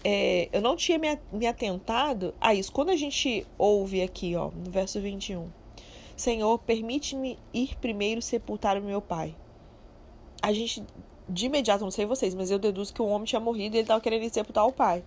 É, 0.03 0.47
eu 0.53 0.61
não 0.61 0.75
tinha 0.75 0.97
me, 0.97 1.45
atentado 1.45 2.33
a 2.39 2.53
isso. 2.53 2.71
Quando 2.71 2.89
a 2.89 2.95
gente 2.95 3.45
ouve 3.57 4.01
aqui, 4.01 4.35
ó, 4.35 4.49
no 4.49 4.71
verso 4.71 5.01
21, 5.01 5.49
Senhor, 6.15 6.57
permite-me 6.59 7.37
ir 7.53 7.75
primeiro 7.77 8.21
sepultar 8.21 8.77
o 8.77 8.81
meu 8.81 9.01
pai. 9.01 9.35
A 10.41 10.53
gente 10.53 10.83
de 11.29 11.45
imediato, 11.45 11.83
não 11.83 11.91
sei 11.91 12.05
vocês, 12.05 12.33
mas 12.33 12.49
eu 12.49 12.57
deduzo 12.57 12.93
que 12.93 13.01
o 13.01 13.07
homem 13.07 13.25
tinha 13.25 13.39
morrido 13.39 13.75
e 13.75 13.77
ele 13.77 13.83
estava 13.83 14.01
querendo 14.01 14.23
ir 14.23 14.33
sepultar 14.33 14.65
o 14.65 14.71
pai. 14.71 15.03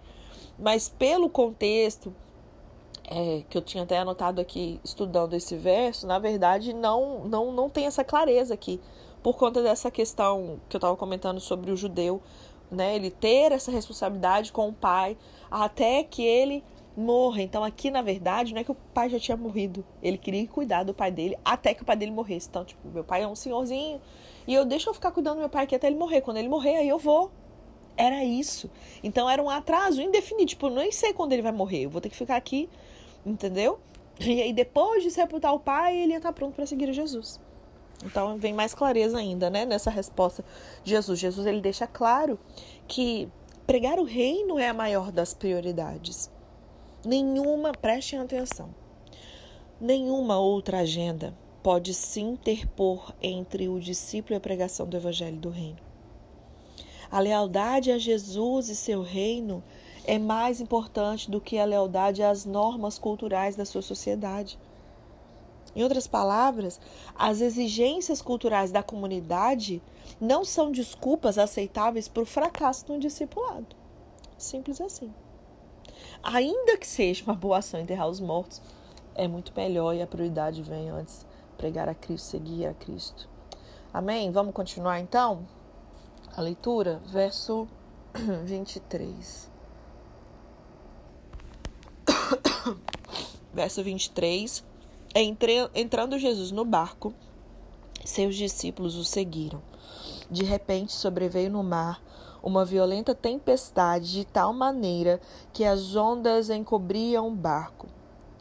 Mas 0.59 0.88
pelo 0.88 1.29
contexto, 1.29 2.14
é, 3.05 3.43
que 3.50 3.59
eu 3.59 3.62
tinha 3.62 3.83
até 3.83 3.99
anotado 3.99 4.41
aqui 4.41 4.81
estudando 4.85 5.35
esse 5.35 5.57
verso, 5.57 6.07
na 6.07 6.19
verdade 6.19 6.73
não, 6.73 7.25
não, 7.25 7.52
não 7.52 7.69
tem 7.69 7.87
essa 7.87 8.05
clareza 8.05 8.55
aqui, 8.55 8.81
por 9.23 9.37
conta 9.37 9.62
dessa 9.62 9.91
questão 9.91 10.61
que 10.69 10.76
eu 10.76 10.79
estava 10.79 10.97
comentando 10.97 11.41
sobre 11.41 11.71
o 11.71 11.76
judeu, 11.76 12.23
né? 12.71 12.97
Ele 12.97 13.11
ter 13.11 13.52
essa 13.52 13.71
responsabilidade 13.71 14.52
com 14.52 14.69
o 14.69 14.73
pai 14.73 15.17
até 15.50 16.02
que 16.02 16.23
ele 16.23 16.64
morra. 16.97 17.43
Então 17.43 17.62
aqui, 17.62 17.91
na 17.91 18.02
verdade, 18.02 18.52
não 18.52 18.61
é 18.61 18.64
que 18.64 18.73
o 18.73 18.76
pai 18.95 19.09
já 19.11 19.19
tinha 19.19 19.37
morrido, 19.37 19.85
ele 20.02 20.19
queria 20.19 20.47
cuidar 20.49 20.83
do 20.83 20.95
pai 20.95 21.11
dele 21.11 21.37
até 21.45 21.75
que 21.75 21.83
o 21.83 21.85
pai 21.85 21.97
dele 21.97 22.11
morresse. 22.11 22.49
Então, 22.49 22.64
tipo, 22.64 22.88
meu 22.88 23.05
pai 23.05 23.23
é 23.23 23.29
um 23.29 23.37
senhorzinho 23.37 24.00
e 24.46 24.54
eu 24.54 24.64
deixo 24.64 24.90
eu 24.90 24.94
ficar 24.94 25.11
cuidando 25.11 25.37
do 25.37 25.40
meu 25.40 25.49
pai 25.49 25.64
aqui 25.64 25.75
até 25.75 25.87
ele 25.87 25.96
morrer. 25.96 26.20
Quando 26.20 26.37
ele 26.37 26.49
morrer, 26.49 26.76
aí 26.76 26.88
eu 26.88 26.99
vou. 26.99 27.30
Era 27.96 28.25
isso. 28.25 28.70
Então 29.02 29.28
era 29.28 29.42
um 29.42 29.50
atraso 29.50 30.00
indefinido. 30.00 30.46
Tipo, 30.46 30.66
eu 30.66 30.70
nem 30.70 30.92
sei 30.92 31.12
quando 31.12 31.32
ele 31.32 31.42
vai 31.42 31.52
morrer. 31.52 31.84
Eu 31.84 31.90
vou 31.90 32.00
ter 32.00 32.08
que 32.08 32.16
ficar 32.16 32.37
aqui 32.37 32.68
Entendeu? 33.25 33.78
E 34.20 34.42
aí, 34.42 34.52
depois 34.52 35.02
de 35.02 35.11
sepultar 35.11 35.54
o 35.54 35.61
pai, 35.61 35.96
ele 35.96 36.12
ia 36.12 36.18
estar 36.18 36.32
pronto 36.32 36.54
para 36.54 36.66
seguir 36.66 36.92
Jesus. 36.92 37.40
Então, 38.04 38.37
vem 38.37 38.52
mais 38.52 38.75
clareza 38.75 39.18
ainda, 39.18 39.49
né, 39.49 39.64
nessa 39.64 39.90
resposta 39.90 40.44
de 40.82 40.90
Jesus. 40.90 41.18
Jesus, 41.18 41.46
ele 41.46 41.61
deixa 41.61 41.87
claro 41.87 42.38
que 42.88 43.28
pregar 43.66 43.99
o 43.99 44.04
reino 44.04 44.58
é 44.58 44.68
a 44.68 44.75
maior 44.75 45.12
das 45.12 45.32
prioridades. 45.32 46.30
Nenhuma, 47.04 47.72
prestem 47.72 48.18
atenção, 48.18 48.75
nenhuma 49.80 50.38
outra 50.38 50.80
agenda 50.80 51.37
pode 51.62 51.95
se 51.95 52.21
interpor 52.21 53.14
entre 53.23 53.69
o 53.69 53.78
discípulo 53.78 54.35
e 54.35 54.38
a 54.38 54.40
pregação 54.40 54.87
do 54.87 54.97
evangelho 54.97 55.37
do 55.37 55.49
reino. 55.49 55.78
A 57.11 57.21
lealdade 57.21 57.92
a 57.92 57.99
Jesus 57.99 58.69
e 58.69 58.75
seu 58.75 59.02
reino 59.02 59.62
é 60.04 60.19
mais 60.19 60.61
importante 60.61 61.31
do 61.31 61.40
que 61.40 61.59
a 61.59 61.64
lealdade 61.64 62.23
às 62.23 62.45
normas 62.45 62.99
culturais 62.99 63.54
da 63.54 63.64
sua 63.64 63.83
sociedade. 63.83 64.59
Em 65.76 65.83
outras 65.83 66.07
palavras, 66.07 66.81
as 67.14 67.40
exigências 67.40 68.21
culturais 68.21 68.73
da 68.73 68.83
comunidade 68.83 69.81
não 70.21 70.45
são 70.45 70.73
desculpas 70.73 71.38
aceitáveis 71.38 72.09
para 72.09 72.23
o 72.23 72.26
fracasso 72.26 72.92
no 72.92 72.99
discipulado. 72.99 73.76
Simples 74.37 74.81
assim. 74.81 75.12
Ainda 76.23 76.76
que 76.76 76.87
seja 76.87 77.25
uma 77.25 77.35
boa 77.35 77.59
ação 77.59 77.81
enterrar 77.81 78.09
os 78.09 78.21
mortos, 78.21 78.61
é 79.14 79.28
muito 79.28 79.52
melhor 79.54 79.95
e 79.95 80.02
a 80.02 80.07
prioridade 80.07 80.62
vem 80.62 80.90
antes 80.90 81.26
pregar 81.56 81.88
a 81.88 81.94
Cristo, 81.94 82.26
seguir 82.26 82.66
a 82.66 82.75
Cristo. 82.75 83.28
Amém? 83.92 84.30
Vamos 84.30 84.54
continuar 84.54 85.00
então? 85.00 85.47
A 86.37 86.40
leitura, 86.40 87.00
verso 87.06 87.68
23. 88.44 89.50
Verso 93.52 93.82
23. 93.82 94.64
Entre, 95.14 95.71
entrando 95.75 96.18
Jesus 96.18 96.50
no 96.50 96.64
barco, 96.64 97.12
seus 98.04 98.35
discípulos 98.35 98.97
o 98.97 99.04
seguiram. 99.04 99.61
De 100.30 100.42
repente 100.42 100.92
sobreveio 100.92 101.50
no 101.50 101.62
mar 101.62 102.02
uma 102.42 102.64
violenta 102.64 103.14
tempestade 103.14 104.11
de 104.11 104.25
tal 104.25 104.52
maneira 104.52 105.21
que 105.52 105.64
as 105.64 105.94
ondas 105.94 106.50
encobriam 106.50 107.28
o 107.28 107.30
barco. 107.30 107.87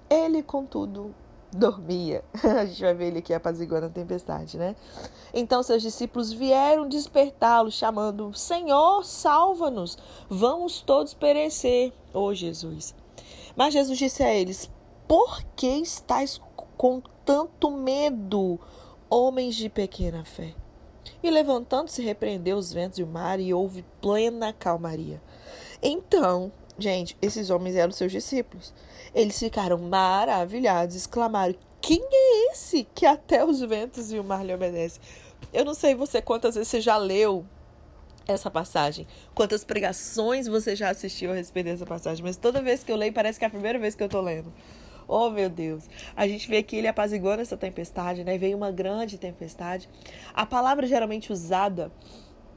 Ele, 0.09 0.41
contudo, 0.41 1.13
dormia. 1.51 2.23
A 2.43 2.65
gente 2.65 2.81
vai 2.81 2.93
ver 2.93 3.07
ele 3.07 3.19
aqui 3.19 3.33
apaziguando 3.33 3.87
a 3.87 3.89
tempestade, 3.89 4.57
né? 4.57 4.75
Então 5.33 5.61
seus 5.63 5.81
discípulos 5.81 6.31
vieram 6.31 6.87
despertá-lo, 6.87 7.71
chamando: 7.71 8.33
Senhor, 8.33 9.03
salva-nos, 9.03 9.97
vamos 10.29 10.81
todos 10.81 11.13
perecer. 11.13 11.93
Ô 12.13 12.25
oh, 12.25 12.33
Jesus. 12.33 12.95
Mas 13.55 13.73
Jesus 13.73 13.97
disse 13.97 14.23
a 14.23 14.33
eles: 14.33 14.69
Por 15.07 15.43
que 15.55 15.67
estáis 15.67 16.41
com 16.77 17.01
tanto 17.25 17.69
medo, 17.69 18.59
homens 19.09 19.55
de 19.55 19.69
pequena 19.69 20.23
fé? 20.23 20.53
E 21.23 21.29
levantando-se, 21.29 22.01
repreendeu 22.01 22.57
os 22.57 22.73
ventos 22.73 22.97
e 22.97 23.03
o 23.03 23.07
mar, 23.07 23.39
e 23.39 23.53
houve 23.53 23.85
plena 24.01 24.53
calmaria. 24.53 25.21
Então, 25.81 26.51
gente, 26.77 27.17
esses 27.21 27.49
homens 27.49 27.75
eram 27.75 27.91
seus 27.91 28.11
discípulos. 28.11 28.73
Eles 29.13 29.37
ficaram 29.37 29.77
maravilhados, 29.77 30.95
exclamaram: 30.95 31.55
Quem 31.79 32.01
é 32.01 32.51
esse 32.51 32.87
que 32.95 33.05
até 33.05 33.43
os 33.43 33.59
ventos 33.61 34.11
e 34.11 34.19
o 34.19 34.23
mar 34.23 34.45
lhe 34.45 34.53
obedecem? 34.53 35.01
Eu 35.51 35.65
não 35.65 35.73
sei 35.73 35.95
você 35.95 36.21
quantas 36.21 36.55
vezes 36.55 36.69
você 36.69 36.81
já 36.81 36.97
leu 36.97 37.45
essa 38.27 38.49
passagem. 38.49 39.07
Quantas 39.33 39.63
pregações 39.63 40.47
você 40.47 40.75
já 40.75 40.89
assistiu 40.89 41.31
a 41.31 41.35
respeito 41.35 41.65
dessa 41.65 41.85
passagem? 41.85 42.23
Mas 42.23 42.37
toda 42.37 42.61
vez 42.61 42.83
que 42.83 42.91
eu 42.91 42.95
leio, 42.95 43.13
parece 43.13 43.39
que 43.39 43.45
é 43.45 43.47
a 43.47 43.51
primeira 43.51 43.79
vez 43.79 43.95
que 43.95 44.03
eu 44.03 44.09
tô 44.09 44.21
lendo. 44.21 44.53
Oh, 45.07 45.29
meu 45.29 45.49
Deus. 45.49 45.89
A 46.15 46.27
gente 46.27 46.47
vê 46.47 46.63
que 46.63 46.75
ele 46.75 46.87
apaziguando 46.87 47.41
essa 47.41 47.57
tempestade, 47.57 48.23
né? 48.23 48.37
Veio 48.37 48.55
uma 48.55 48.71
grande 48.71 49.17
tempestade. 49.17 49.89
A 50.33 50.45
palavra 50.45 50.87
geralmente 50.87 51.33
usada 51.33 51.91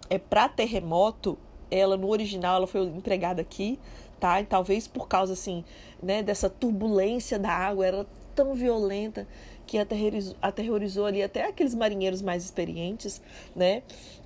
é 0.08 0.18
para 0.18 0.48
terremoto, 0.48 1.38
ela 1.70 1.96
no 1.96 2.08
original 2.08 2.56
ela 2.56 2.66
foi 2.66 2.82
empregada 2.82 3.42
aqui, 3.42 3.80
tá? 4.24 4.40
E 4.40 4.44
talvez 4.46 4.88
por 4.88 5.06
causa 5.06 5.34
assim, 5.34 5.62
né, 6.02 6.22
dessa 6.22 6.48
turbulência 6.48 7.38
da 7.38 7.50
água, 7.50 7.86
era 7.86 8.06
tão 8.34 8.54
violenta 8.54 9.28
que 9.66 9.76
aterrorizou, 9.76 10.34
aterrorizou 10.40 11.04
ali 11.04 11.22
até 11.22 11.44
aqueles 11.44 11.74
marinheiros 11.74 12.22
mais 12.22 12.42
experientes, 12.42 13.20
né? 13.54 13.82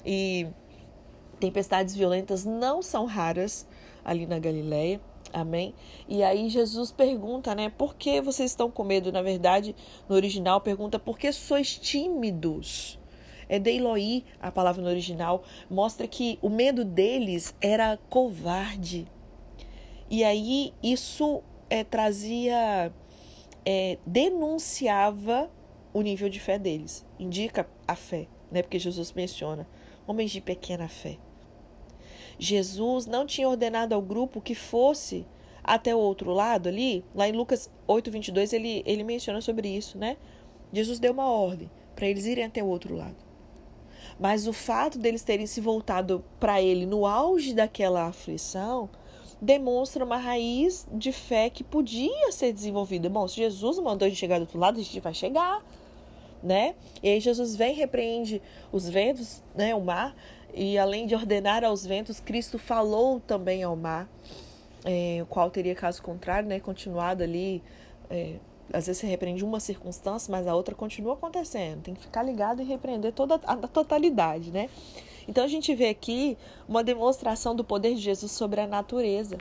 E 0.06 0.46
Tempestades 1.40 1.94
violentas 1.94 2.44
não 2.44 2.82
são 2.82 3.06
raras 3.06 3.66
ali 4.04 4.26
na 4.26 4.38
Galileia. 4.38 5.00
Amém? 5.32 5.74
E 6.08 6.22
aí 6.22 6.48
Jesus 6.48 6.90
pergunta, 6.90 7.54
né? 7.54 7.68
Por 7.68 7.94
que 7.94 8.20
vocês 8.20 8.50
estão 8.50 8.70
com 8.70 8.82
medo? 8.82 9.12
Na 9.12 9.22
verdade, 9.22 9.74
no 10.08 10.16
original 10.16 10.60
pergunta 10.60 10.98
por 10.98 11.18
que 11.18 11.30
sois 11.32 11.76
tímidos? 11.76 12.98
É 13.48 13.58
Deiloi, 13.58 14.24
a 14.40 14.50
palavra 14.50 14.82
no 14.82 14.88
original, 14.88 15.42
mostra 15.70 16.06
que 16.06 16.38
o 16.42 16.48
medo 16.48 16.84
deles 16.84 17.54
era 17.60 17.98
covarde. 18.10 19.06
E 20.10 20.24
aí 20.24 20.72
isso 20.82 21.42
é, 21.68 21.84
trazia, 21.84 22.92
é, 23.64 23.98
denunciava 24.06 25.50
o 25.92 26.00
nível 26.00 26.28
de 26.28 26.40
fé 26.40 26.58
deles, 26.58 27.04
indica 27.18 27.68
a 27.86 27.94
fé, 27.94 28.26
né? 28.50 28.62
Porque 28.62 28.78
Jesus 28.78 29.12
menciona 29.12 29.68
homens 30.06 30.30
de 30.30 30.40
pequena 30.40 30.88
fé. 30.88 31.18
Jesus 32.38 33.06
não 33.06 33.26
tinha 33.26 33.48
ordenado 33.48 33.94
ao 33.94 34.00
grupo 34.00 34.40
que 34.40 34.54
fosse 34.54 35.26
até 35.62 35.94
o 35.94 35.98
outro 35.98 36.32
lado 36.32 36.68
ali. 36.68 37.04
Lá 37.14 37.28
em 37.28 37.32
Lucas 37.32 37.70
8, 37.86 38.10
22, 38.10 38.52
ele, 38.52 38.82
ele 38.86 39.04
menciona 39.04 39.40
sobre 39.40 39.68
isso, 39.68 39.98
né? 39.98 40.16
Jesus 40.72 40.98
deu 40.98 41.12
uma 41.12 41.30
ordem 41.30 41.70
para 41.94 42.06
eles 42.06 42.26
irem 42.26 42.44
até 42.44 42.62
o 42.62 42.66
outro 42.66 42.94
lado. 42.94 43.16
Mas 44.18 44.46
o 44.46 44.52
fato 44.52 44.98
deles 44.98 45.22
terem 45.22 45.46
se 45.46 45.60
voltado 45.60 46.24
para 46.40 46.62
ele 46.62 46.86
no 46.86 47.04
auge 47.04 47.52
daquela 47.52 48.06
aflição 48.06 48.88
demonstra 49.40 50.04
uma 50.04 50.16
raiz 50.16 50.86
de 50.92 51.12
fé 51.12 51.48
que 51.48 51.62
podia 51.62 52.32
ser 52.32 52.52
desenvolvida. 52.52 53.08
Bom, 53.08 53.26
se 53.28 53.36
Jesus 53.36 53.78
mandou 53.78 54.06
a 54.06 54.08
gente 54.08 54.18
chegar 54.18 54.38
do 54.38 54.42
outro 54.42 54.58
lado, 54.58 54.78
a 54.78 54.82
gente 54.82 55.00
vai 55.00 55.14
chegar, 55.14 55.64
né? 56.42 56.74
E 57.02 57.08
aí 57.08 57.20
Jesus 57.20 57.54
vem, 57.54 57.74
repreende 57.74 58.42
os 58.72 58.88
ventos, 58.88 59.42
né, 59.54 59.74
o 59.74 59.80
mar, 59.80 60.14
e 60.54 60.78
além 60.78 61.06
de 61.06 61.14
ordenar 61.14 61.64
aos 61.64 61.86
ventos, 61.86 62.20
Cristo 62.20 62.58
falou 62.58 63.20
também 63.20 63.62
ao 63.62 63.76
mar, 63.76 64.08
é, 64.84 65.20
o 65.22 65.26
qual 65.26 65.50
teria, 65.50 65.74
caso 65.74 66.02
contrário, 66.02 66.48
né, 66.48 66.58
continuado 66.58 67.22
ali. 67.22 67.62
É, 68.10 68.36
às 68.72 68.86
vezes 68.86 69.00
você 69.00 69.06
repreende 69.06 69.44
uma 69.44 69.60
circunstância, 69.60 70.30
mas 70.30 70.46
a 70.46 70.54
outra 70.54 70.74
continua 70.74 71.14
acontecendo. 71.14 71.82
Tem 71.82 71.94
que 71.94 72.02
ficar 72.02 72.22
ligado 72.22 72.60
e 72.60 72.64
repreender 72.64 73.12
toda 73.12 73.36
a, 73.36 73.56
totalidade, 73.56 74.50
né? 74.50 74.68
Então 75.26 75.44
a 75.44 75.48
gente 75.48 75.74
vê 75.74 75.88
aqui 75.88 76.36
uma 76.68 76.82
demonstração 76.82 77.54
do 77.54 77.64
poder 77.64 77.94
de 77.94 78.00
Jesus 78.00 78.32
sobre 78.32 78.60
a 78.60 78.66
natureza. 78.66 79.36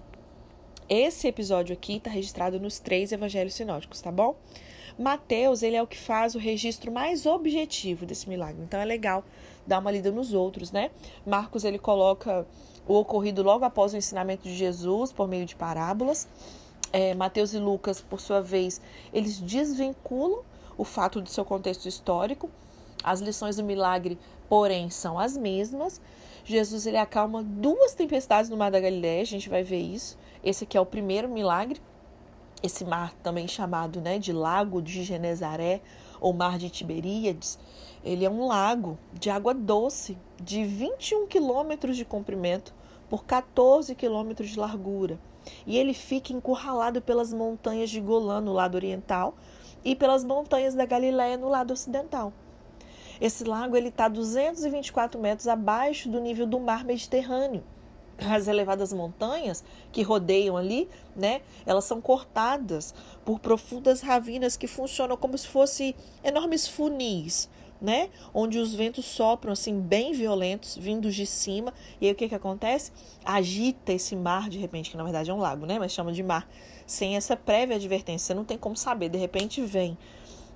Esse 0.89 1.27
episódio 1.27 1.74
aqui 1.74 1.98
está 1.98 2.10
registrado 2.10 2.60
nos 2.60 2.79
três 2.79 3.12
evangelhos 3.12 3.53
sinóticos, 3.53 4.01
tá 4.01 4.12
bom? 4.12 4.36
Mateus, 4.98 5.62
ele 5.62 5.75
é 5.75 5.84
o 5.84 5.88
que 5.88 5.98
faz 5.98 6.34
o 6.34 6.39
registro 6.39 6.91
mais 6.91 7.25
objetivo 7.25 8.05
desse 8.05 8.27
milagre. 8.27 8.63
Então 8.63 8.79
é 8.79 8.86
legal 8.86 9.24
dar 9.65 9.79
uma 9.79 9.91
lida 9.91 10.12
nos 10.12 10.34
outros, 10.34 10.72
né? 10.72 10.89
Marcos 11.25 11.63
ele 11.63 11.77
coloca 11.77 12.48
o 12.88 12.96
ocorrido 12.96 13.43
logo 13.43 13.65
após 13.65 13.93
o 13.93 13.98
ensinamento 13.98 14.43
de 14.43 14.55
Jesus 14.55 15.12
por 15.12 15.27
meio 15.27 15.46
de 15.46 15.55
parábolas. 15.55 16.27
É, 16.91 17.13
Mateus 17.13 17.53
e 17.53 17.60
Lucas, 17.60 18.01
por 18.01 18.20
sua 18.20 18.41
vez, 18.41 18.82
eles 19.13 19.39
desvinculam 19.39 20.41
o 20.77 20.84
fato 20.84 21.22
do 21.22 21.29
seu 21.29 21.44
contexto 21.44 21.88
histórico. 21.88 22.50
As 23.03 23.20
lições 23.20 23.58
do 23.58 23.63
milagre, 23.63 24.17
porém, 24.48 24.89
são 24.89 25.20
as 25.20 25.36
mesmas. 25.36 26.01
Jesus 26.44 26.86
ele 26.86 26.98
acalma 26.98 27.44
duas 27.44 27.94
tempestades 27.94 28.50
no 28.50 28.58
Mar 28.58 28.72
da 28.72 28.79
Galileia, 28.79 29.22
a 29.22 29.25
gente 29.25 29.50
vai 29.50 29.63
ver 29.63 29.79
isso. 29.79 30.17
Esse 30.44 30.63
aqui 30.63 30.77
é 30.77 30.82
o 30.82 30.86
primeiro 30.86 31.27
milagre. 31.27 31.82
Esse 32.63 32.86
mar 32.86 33.13
também 33.22 33.48
chamado 33.48 34.01
né, 34.01 34.17
de 34.17 34.34
Lago 34.34 34.82
de 34.82 35.03
Genezaré 35.03 35.82
ou 36.20 36.34
Mar 36.34 36.58
de 36.58 36.70
Tiberíades, 36.70 37.60
ele 38.03 38.25
é 38.25 38.29
um 38.29 38.48
lago 38.48 38.98
de 39.13 39.29
água 39.29 39.53
doce, 39.53 40.17
de 40.41 40.63
21 40.63 41.27
quilômetros 41.27 41.96
de 41.96 42.06
comprimento 42.06 42.74
por 43.10 43.25
14 43.25 43.94
quilômetros 43.94 44.50
de 44.50 44.60
largura. 44.60 45.20
E 45.66 45.77
ele 45.77 45.94
fica 45.94 46.34
encurralado 46.34 47.01
pelas 47.01 47.34
montanhas 47.34 47.89
de 47.89 48.00
Golã 48.00 48.42
no 48.42 48.54
lado 48.54 48.75
oriental 48.75 49.36
e 49.84 49.96
pelas 49.96 50.24
montanhas 50.24 50.74
da 50.74 50.86
Galiléia 50.86 51.38
no 51.38 51.50
lado 51.50 51.72
ocidental. 51.72 52.34
Esse 53.20 53.44
lago 53.44 53.75
ele 53.75 53.89
está 53.89 54.08
224 54.08 55.20
metros 55.20 55.48
abaixo 55.48 56.10
do 56.10 56.20
nível 56.20 56.46
do 56.46 56.60
mar 56.60 56.84
Mediterrâneo. 56.84 57.63
As 58.20 58.48
elevadas 58.48 58.92
montanhas 58.92 59.63
que 59.92 60.01
rodeiam 60.01 60.58
ali, 60.58 60.89
né, 61.16 61.42
elas 61.66 61.86
são 61.86 62.01
cortadas 62.01 62.94
por 63.24 63.39
profundas 63.39 64.01
ravinas 64.01 64.58
que 64.58 64.68
funcionam 64.68 65.16
como 65.16 65.38
se 65.38 65.48
fossem 65.48 65.94
enormes 66.24 66.68
funis, 66.68 67.48
né? 67.81 68.10
Onde 68.34 68.57
os 68.57 68.74
ventos 68.74 69.05
sopram 69.05 69.53
assim 69.53 69.79
bem 69.79 70.13
violentos, 70.13 70.77
vindos 70.77 71.15
de 71.15 71.25
cima. 71.25 71.74
E 72.01 72.07
aí 72.07 72.12
o 72.12 72.15
que 72.15 72.29
que 72.29 72.36
acontece? 72.36 72.91
Agita 73.24 73.93
esse 73.93 74.15
mar 74.15 74.50
de 74.50 74.57
repente, 74.57 74.91
que 74.91 74.98
na 74.98 75.03
verdade 75.03 75.29
é 75.29 75.34
um 75.34 75.39
lago, 75.39 75.65
né? 75.65 75.79
Mas 75.79 75.91
chama 75.91 76.12
de 76.12 76.24
mar. 76.24 76.48
Sem 76.86 77.15
essa 77.15 77.36
prévia 77.36 77.75
advertência, 77.75 78.27
você 78.27 78.34
não 78.34 78.46
tem 78.46 78.57
como 78.57 78.75
saber, 78.75 79.10
de 79.10 79.17
repente 79.17 79.62
vem. 79.62 79.98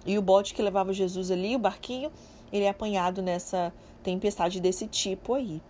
E 0.06 0.18
o 0.18 0.22
bote 0.22 0.54
que 0.54 0.62
levava 0.62 0.94
Jesus 0.94 1.30
ali, 1.30 1.56
o 1.56 1.60
barquinho, 1.60 2.12
ele 2.52 2.66
é 2.66 2.70
apanhado 2.70 3.22
nessa 3.22 3.74
tempestade 4.04 4.60
desse 4.60 4.88
tipo 4.88 5.34
aí. 5.34 5.62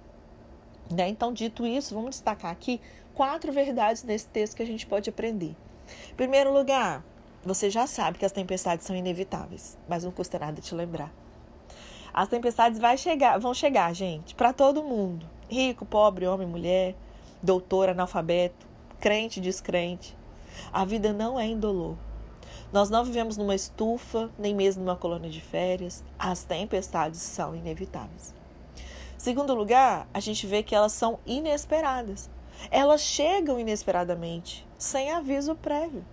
Né? 0.90 1.10
Então, 1.10 1.34
dito 1.34 1.66
isso, 1.66 1.94
vamos 1.94 2.12
destacar 2.12 2.52
aqui 2.52 2.80
quatro 3.14 3.52
verdades 3.52 4.04
nesse 4.04 4.28
texto 4.28 4.56
que 4.56 4.64
a 4.64 4.66
gente 4.66 4.86
pode 4.86 5.10
aprender. 5.10 5.56
Em 6.12 6.16
primeiro 6.16 6.54
lugar, 6.54 7.04
você 7.44 7.70
já 7.70 7.88
sabe 7.88 8.18
que 8.18 8.26
as 8.26 8.32
tempestades 8.32 8.86
são 8.86 8.96
inevitáveis, 8.96 9.78
mas 9.88 10.04
não 10.04 10.12
custa 10.12 10.38
nada 10.38 10.62
te 10.62 10.74
lembrar. 10.76 11.12
As 12.14 12.28
tempestades 12.28 12.80
vai 12.80 12.98
chegar, 12.98 13.40
vão 13.40 13.54
chegar, 13.54 13.94
gente, 13.94 14.36
para 14.36 14.52
todo 14.52 14.84
mundo. 14.84 15.26
Rico, 15.50 15.86
pobre, 15.86 16.28
homem, 16.28 16.48
mulher, 16.48 16.96
doutor, 17.42 17.90
analfabeto, 17.90 18.68
crente, 19.00 19.40
descrente. 19.40 20.18
A 20.74 20.84
vida 20.84 21.14
não 21.14 21.40
é 21.40 21.46
indolor. 21.46 21.96
Nós 22.72 22.90
não 22.90 23.04
vivemos 23.04 23.38
numa 23.38 23.56
estufa, 23.56 24.30
nem 24.38 24.54
mesmo 24.54 24.84
numa 24.84 24.96
colônia 24.96 25.30
de 25.30 25.42
férias. 25.42 26.04
As 26.18 26.44
tempestades 26.44 27.22
são 27.22 27.56
inevitáveis. 27.56 28.34
Segundo 29.18 29.54
lugar, 29.54 30.08
a 30.14 30.20
gente 30.20 30.48
vê 30.48 30.64
que 30.64 30.74
elas 30.74 30.94
são 30.94 31.20
inesperadas. 31.26 32.30
Elas 32.70 33.02
chegam 33.02 33.60
inesperadamente, 33.60 34.68
sem 34.78 35.12
aviso 35.12 35.56
prévio. 35.56 36.06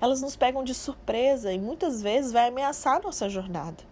Elas 0.00 0.20
nos 0.20 0.36
pegam 0.36 0.62
de 0.62 0.74
surpresa 0.74 1.52
e 1.52 1.58
muitas 1.58 2.02
vezes 2.02 2.32
vai 2.32 2.48
ameaçar 2.48 3.02
nossa 3.02 3.28
jornada. 3.28 3.87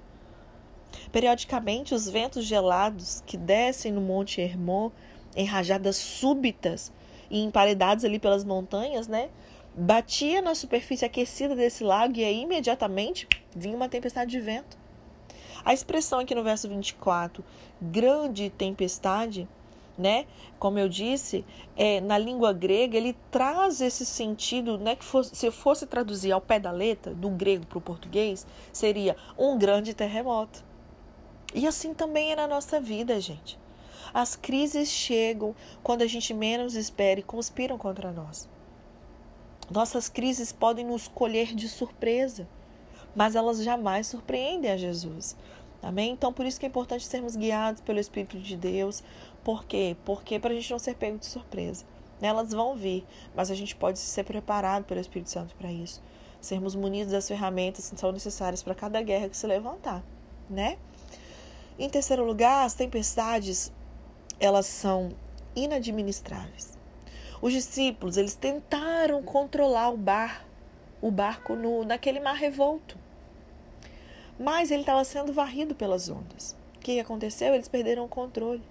Periodicamente, 1.12 1.94
os 1.94 2.08
ventos 2.08 2.44
gelados 2.44 3.22
que 3.26 3.36
descem 3.36 3.92
no 3.92 4.00
Monte 4.00 4.40
Hermon 4.40 4.90
em 5.34 5.44
rajadas 5.44 5.96
súbitas 5.96 6.92
e 7.30 7.42
emparedados 7.42 8.04
ali 8.04 8.18
pelas 8.18 8.44
montanhas, 8.44 9.06
né? 9.06 9.28
Batia 9.74 10.40
na 10.40 10.54
superfície 10.54 11.04
aquecida 11.04 11.54
desse 11.54 11.84
lago 11.84 12.16
e 12.16 12.24
aí 12.24 12.42
imediatamente 12.42 13.28
vinha 13.54 13.76
uma 13.76 13.88
tempestade 13.88 14.30
de 14.30 14.40
vento. 14.40 14.78
A 15.64 15.74
expressão 15.74 16.20
aqui 16.20 16.34
no 16.34 16.42
verso 16.42 16.68
24, 16.68 17.44
grande 17.82 18.48
tempestade, 18.48 19.46
né? 19.98 20.24
Como 20.58 20.78
eu 20.78 20.88
disse, 20.88 21.44
é, 21.76 22.00
na 22.00 22.16
língua 22.16 22.52
grega 22.52 22.96
ele 22.96 23.16
traz 23.30 23.80
esse 23.80 24.06
sentido, 24.06 24.78
né? 24.78 24.96
Que 24.96 25.04
fosse, 25.04 25.34
se 25.34 25.46
eu 25.46 25.52
fosse 25.52 25.86
traduzir 25.86 26.32
ao 26.32 26.40
pé 26.40 26.58
da 26.58 26.70
letra, 26.70 27.12
do 27.14 27.28
grego 27.28 27.66
para 27.66 27.78
o 27.78 27.80
português, 27.80 28.46
seria 28.72 29.16
um 29.36 29.58
grande 29.58 29.92
terremoto. 29.92 30.64
E 31.56 31.66
assim 31.66 31.94
também 31.94 32.32
é 32.32 32.36
na 32.36 32.46
nossa 32.46 32.78
vida, 32.78 33.18
gente. 33.18 33.58
As 34.12 34.36
crises 34.36 34.90
chegam 34.90 35.54
quando 35.82 36.02
a 36.02 36.06
gente 36.06 36.34
menos 36.34 36.74
espera 36.74 37.18
e 37.18 37.22
conspiram 37.22 37.78
contra 37.78 38.12
nós. 38.12 38.46
Nossas 39.70 40.06
crises 40.06 40.52
podem 40.52 40.84
nos 40.84 41.08
colher 41.08 41.54
de 41.54 41.66
surpresa, 41.66 42.46
mas 43.14 43.34
elas 43.34 43.64
jamais 43.64 44.06
surpreendem 44.06 44.70
a 44.70 44.76
Jesus. 44.76 45.34
Amém? 45.82 46.12
Então, 46.12 46.30
por 46.30 46.44
isso 46.44 46.60
que 46.60 46.66
é 46.66 46.68
importante 46.68 47.06
sermos 47.06 47.34
guiados 47.34 47.80
pelo 47.80 47.98
Espírito 47.98 48.38
de 48.38 48.54
Deus. 48.54 49.02
Por 49.42 49.64
quê? 49.64 49.96
Porque 50.04 50.38
para 50.38 50.52
a 50.52 50.54
gente 50.54 50.70
não 50.70 50.78
ser 50.78 50.94
pego 50.94 51.16
de 51.16 51.24
surpresa. 51.24 51.86
Elas 52.20 52.50
vão 52.52 52.76
vir, 52.76 53.02
mas 53.34 53.50
a 53.50 53.54
gente 53.54 53.74
pode 53.74 53.98
ser 53.98 54.24
preparado 54.24 54.84
pelo 54.84 55.00
Espírito 55.00 55.30
Santo 55.30 55.54
para 55.56 55.72
isso. 55.72 56.02
Sermos 56.38 56.74
munidos 56.74 57.12
das 57.12 57.26
ferramentas 57.26 57.88
que 57.88 57.98
são 57.98 58.12
necessárias 58.12 58.62
para 58.62 58.74
cada 58.74 59.00
guerra 59.00 59.30
que 59.30 59.36
se 59.36 59.46
levantar, 59.46 60.04
né? 60.50 60.76
Em 61.78 61.90
terceiro 61.90 62.24
lugar, 62.24 62.64
as 62.64 62.74
tempestades, 62.74 63.70
elas 64.40 64.66
são 64.66 65.10
inadministráveis. 65.54 66.76
Os 67.40 67.52
discípulos, 67.52 68.16
eles 68.16 68.34
tentaram 68.34 69.22
controlar 69.22 69.90
o 69.90 69.96
bar, 69.96 70.46
o 71.02 71.10
barco 71.10 71.54
no, 71.54 71.84
naquele 71.84 72.18
mar 72.18 72.34
revolto. 72.34 72.96
Mas 74.38 74.70
ele 74.70 74.82
estava 74.82 75.04
sendo 75.04 75.32
varrido 75.32 75.74
pelas 75.74 76.08
ondas. 76.08 76.56
O 76.76 76.78
que 76.80 76.98
aconteceu? 76.98 77.54
Eles 77.54 77.68
perderam 77.68 78.04
o 78.04 78.08
controle. 78.08 78.62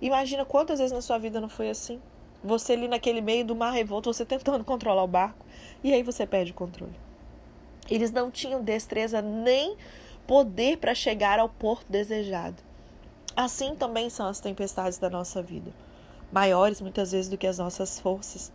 Imagina 0.00 0.44
quantas 0.44 0.78
vezes 0.78 0.92
na 0.92 1.02
sua 1.02 1.18
vida 1.18 1.40
não 1.40 1.48
foi 1.48 1.70
assim. 1.70 2.00
Você 2.44 2.74
ali 2.74 2.86
naquele 2.86 3.20
meio 3.20 3.44
do 3.44 3.56
mar 3.56 3.72
revolto, 3.72 4.12
você 4.12 4.24
tentando 4.24 4.62
controlar 4.64 5.02
o 5.02 5.08
barco, 5.08 5.44
e 5.82 5.92
aí 5.92 6.02
você 6.02 6.24
perde 6.26 6.52
o 6.52 6.54
controle. 6.54 6.94
Eles 7.90 8.10
não 8.12 8.30
tinham 8.30 8.62
destreza 8.62 9.20
nem 9.22 9.76
poder 10.26 10.78
para 10.78 10.94
chegar 10.94 11.38
ao 11.38 11.48
porto 11.48 11.86
desejado. 11.88 12.62
Assim 13.34 13.74
também 13.74 14.08
são 14.08 14.26
as 14.26 14.40
tempestades 14.40 14.98
da 14.98 15.10
nossa 15.10 15.42
vida, 15.42 15.70
maiores 16.32 16.80
muitas 16.80 17.12
vezes 17.12 17.30
do 17.30 17.36
que 17.36 17.46
as 17.46 17.58
nossas 17.58 18.00
forças. 18.00 18.52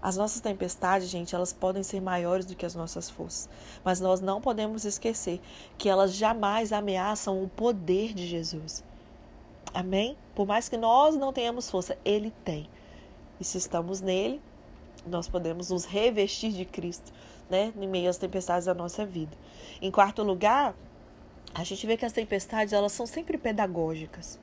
As 0.00 0.16
nossas 0.16 0.40
tempestades, 0.40 1.08
gente, 1.08 1.34
elas 1.34 1.52
podem 1.52 1.82
ser 1.82 2.00
maiores 2.00 2.46
do 2.46 2.54
que 2.54 2.64
as 2.64 2.74
nossas 2.74 3.10
forças, 3.10 3.48
mas 3.84 3.98
nós 3.98 4.20
não 4.20 4.40
podemos 4.40 4.84
esquecer 4.84 5.40
que 5.76 5.88
elas 5.88 6.14
jamais 6.14 6.72
ameaçam 6.72 7.42
o 7.42 7.48
poder 7.48 8.14
de 8.14 8.26
Jesus. 8.26 8.84
Amém? 9.74 10.16
Por 10.34 10.46
mais 10.46 10.68
que 10.68 10.76
nós 10.76 11.16
não 11.16 11.32
tenhamos 11.32 11.68
força, 11.68 11.98
Ele 12.04 12.32
tem. 12.44 12.68
E 13.40 13.44
se 13.44 13.58
estamos 13.58 14.00
nele, 14.00 14.40
nós 15.06 15.28
podemos 15.28 15.70
nos 15.70 15.84
revestir 15.84 16.52
de 16.52 16.64
Cristo 16.64 17.12
né, 17.48 17.72
em 17.76 17.86
meio 17.86 18.10
às 18.10 18.16
tempestades 18.16 18.66
da 18.66 18.74
nossa 18.74 19.04
vida. 19.04 19.36
Em 19.80 19.90
quarto 19.90 20.22
lugar, 20.22 20.74
a 21.54 21.64
gente 21.64 21.86
vê 21.86 21.96
que 21.96 22.04
as 22.04 22.12
tempestades 22.12 22.72
elas 22.72 22.92
são 22.92 23.06
sempre 23.06 23.38
pedagógicas. 23.38 24.38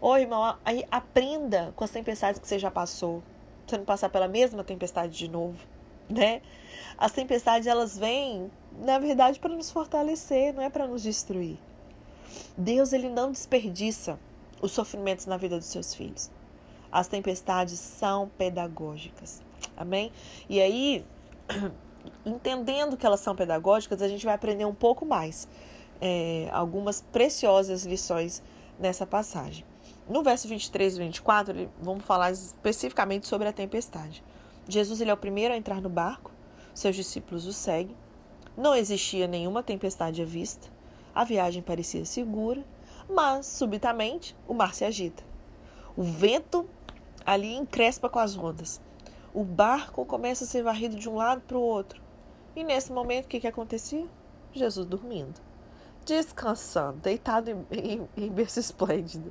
Ô 0.00 0.16
irmão, 0.16 0.56
aí 0.64 0.84
aprenda 0.90 1.72
com 1.74 1.84
as 1.84 1.90
tempestades 1.90 2.40
que 2.40 2.46
você 2.46 2.58
já 2.58 2.70
passou. 2.70 3.22
Você 3.66 3.76
não 3.76 3.84
passar 3.84 4.08
pela 4.08 4.28
mesma 4.28 4.62
tempestade 4.62 5.16
de 5.16 5.28
novo, 5.28 5.58
né? 6.08 6.40
As 6.96 7.12
tempestades 7.12 7.66
elas 7.66 7.98
vêm, 7.98 8.50
na 8.78 8.98
verdade, 8.98 9.40
para 9.40 9.54
nos 9.54 9.70
fortalecer, 9.70 10.54
não 10.54 10.62
é 10.62 10.70
para 10.70 10.86
nos 10.86 11.02
destruir. 11.02 11.58
Deus 12.56 12.92
ele 12.92 13.08
não 13.08 13.32
desperdiça 13.32 14.18
os 14.62 14.72
sofrimentos 14.72 15.26
na 15.26 15.36
vida 15.36 15.56
dos 15.56 15.66
seus 15.66 15.94
filhos. 15.94 16.30
As 16.92 17.08
tempestades 17.08 17.78
são 17.78 18.28
pedagógicas. 18.38 19.42
Amém? 19.76 20.12
E 20.48 20.60
aí, 20.60 21.04
entendendo 22.24 22.96
que 22.96 23.04
elas 23.04 23.20
são 23.20 23.34
pedagógicas, 23.34 24.00
a 24.02 24.08
gente 24.08 24.24
vai 24.24 24.34
aprender 24.34 24.64
um 24.64 24.74
pouco 24.74 25.04
mais 25.04 25.48
é, 26.00 26.48
algumas 26.52 27.00
preciosas 27.00 27.84
lições 27.84 28.42
nessa 28.78 29.06
passagem. 29.06 29.64
No 30.08 30.22
verso 30.22 30.46
23 30.46 30.96
e 30.96 30.98
24, 31.00 31.70
vamos 31.80 32.04
falar 32.04 32.30
especificamente 32.30 33.26
sobre 33.26 33.48
a 33.48 33.52
tempestade. 33.52 34.22
Jesus 34.68 35.00
ele 35.00 35.10
é 35.10 35.14
o 35.14 35.16
primeiro 35.16 35.52
a 35.54 35.56
entrar 35.56 35.80
no 35.80 35.88
barco, 35.88 36.30
seus 36.74 36.94
discípulos 36.94 37.46
o 37.46 37.52
seguem. 37.52 37.96
Não 38.56 38.74
existia 38.74 39.26
nenhuma 39.26 39.62
tempestade 39.62 40.22
à 40.22 40.24
vista, 40.24 40.68
a 41.14 41.24
viagem 41.24 41.62
parecia 41.62 42.04
segura, 42.04 42.64
mas 43.08 43.46
subitamente 43.46 44.36
o 44.46 44.54
mar 44.54 44.74
se 44.74 44.84
agita. 44.84 45.22
O 45.96 46.02
vento 46.02 46.68
ali 47.24 47.54
encrespa 47.54 48.08
com 48.08 48.18
as 48.18 48.36
ondas. 48.36 48.80
O 49.36 49.44
barco 49.44 50.06
começa 50.06 50.44
a 50.44 50.46
ser 50.46 50.62
varrido 50.62 50.96
de 50.96 51.10
um 51.10 51.16
lado 51.16 51.42
para 51.42 51.58
o 51.58 51.60
outro. 51.60 52.00
E 52.56 52.64
nesse 52.64 52.90
momento, 52.90 53.26
o 53.26 53.28
que, 53.28 53.38
que 53.38 53.46
acontecia? 53.46 54.06
Jesus 54.50 54.86
dormindo, 54.86 55.38
descansando, 56.06 57.00
deitado 57.00 57.50
em, 57.50 57.66
em, 57.70 58.08
em 58.16 58.30
berço 58.30 58.58
esplêndido. 58.58 59.30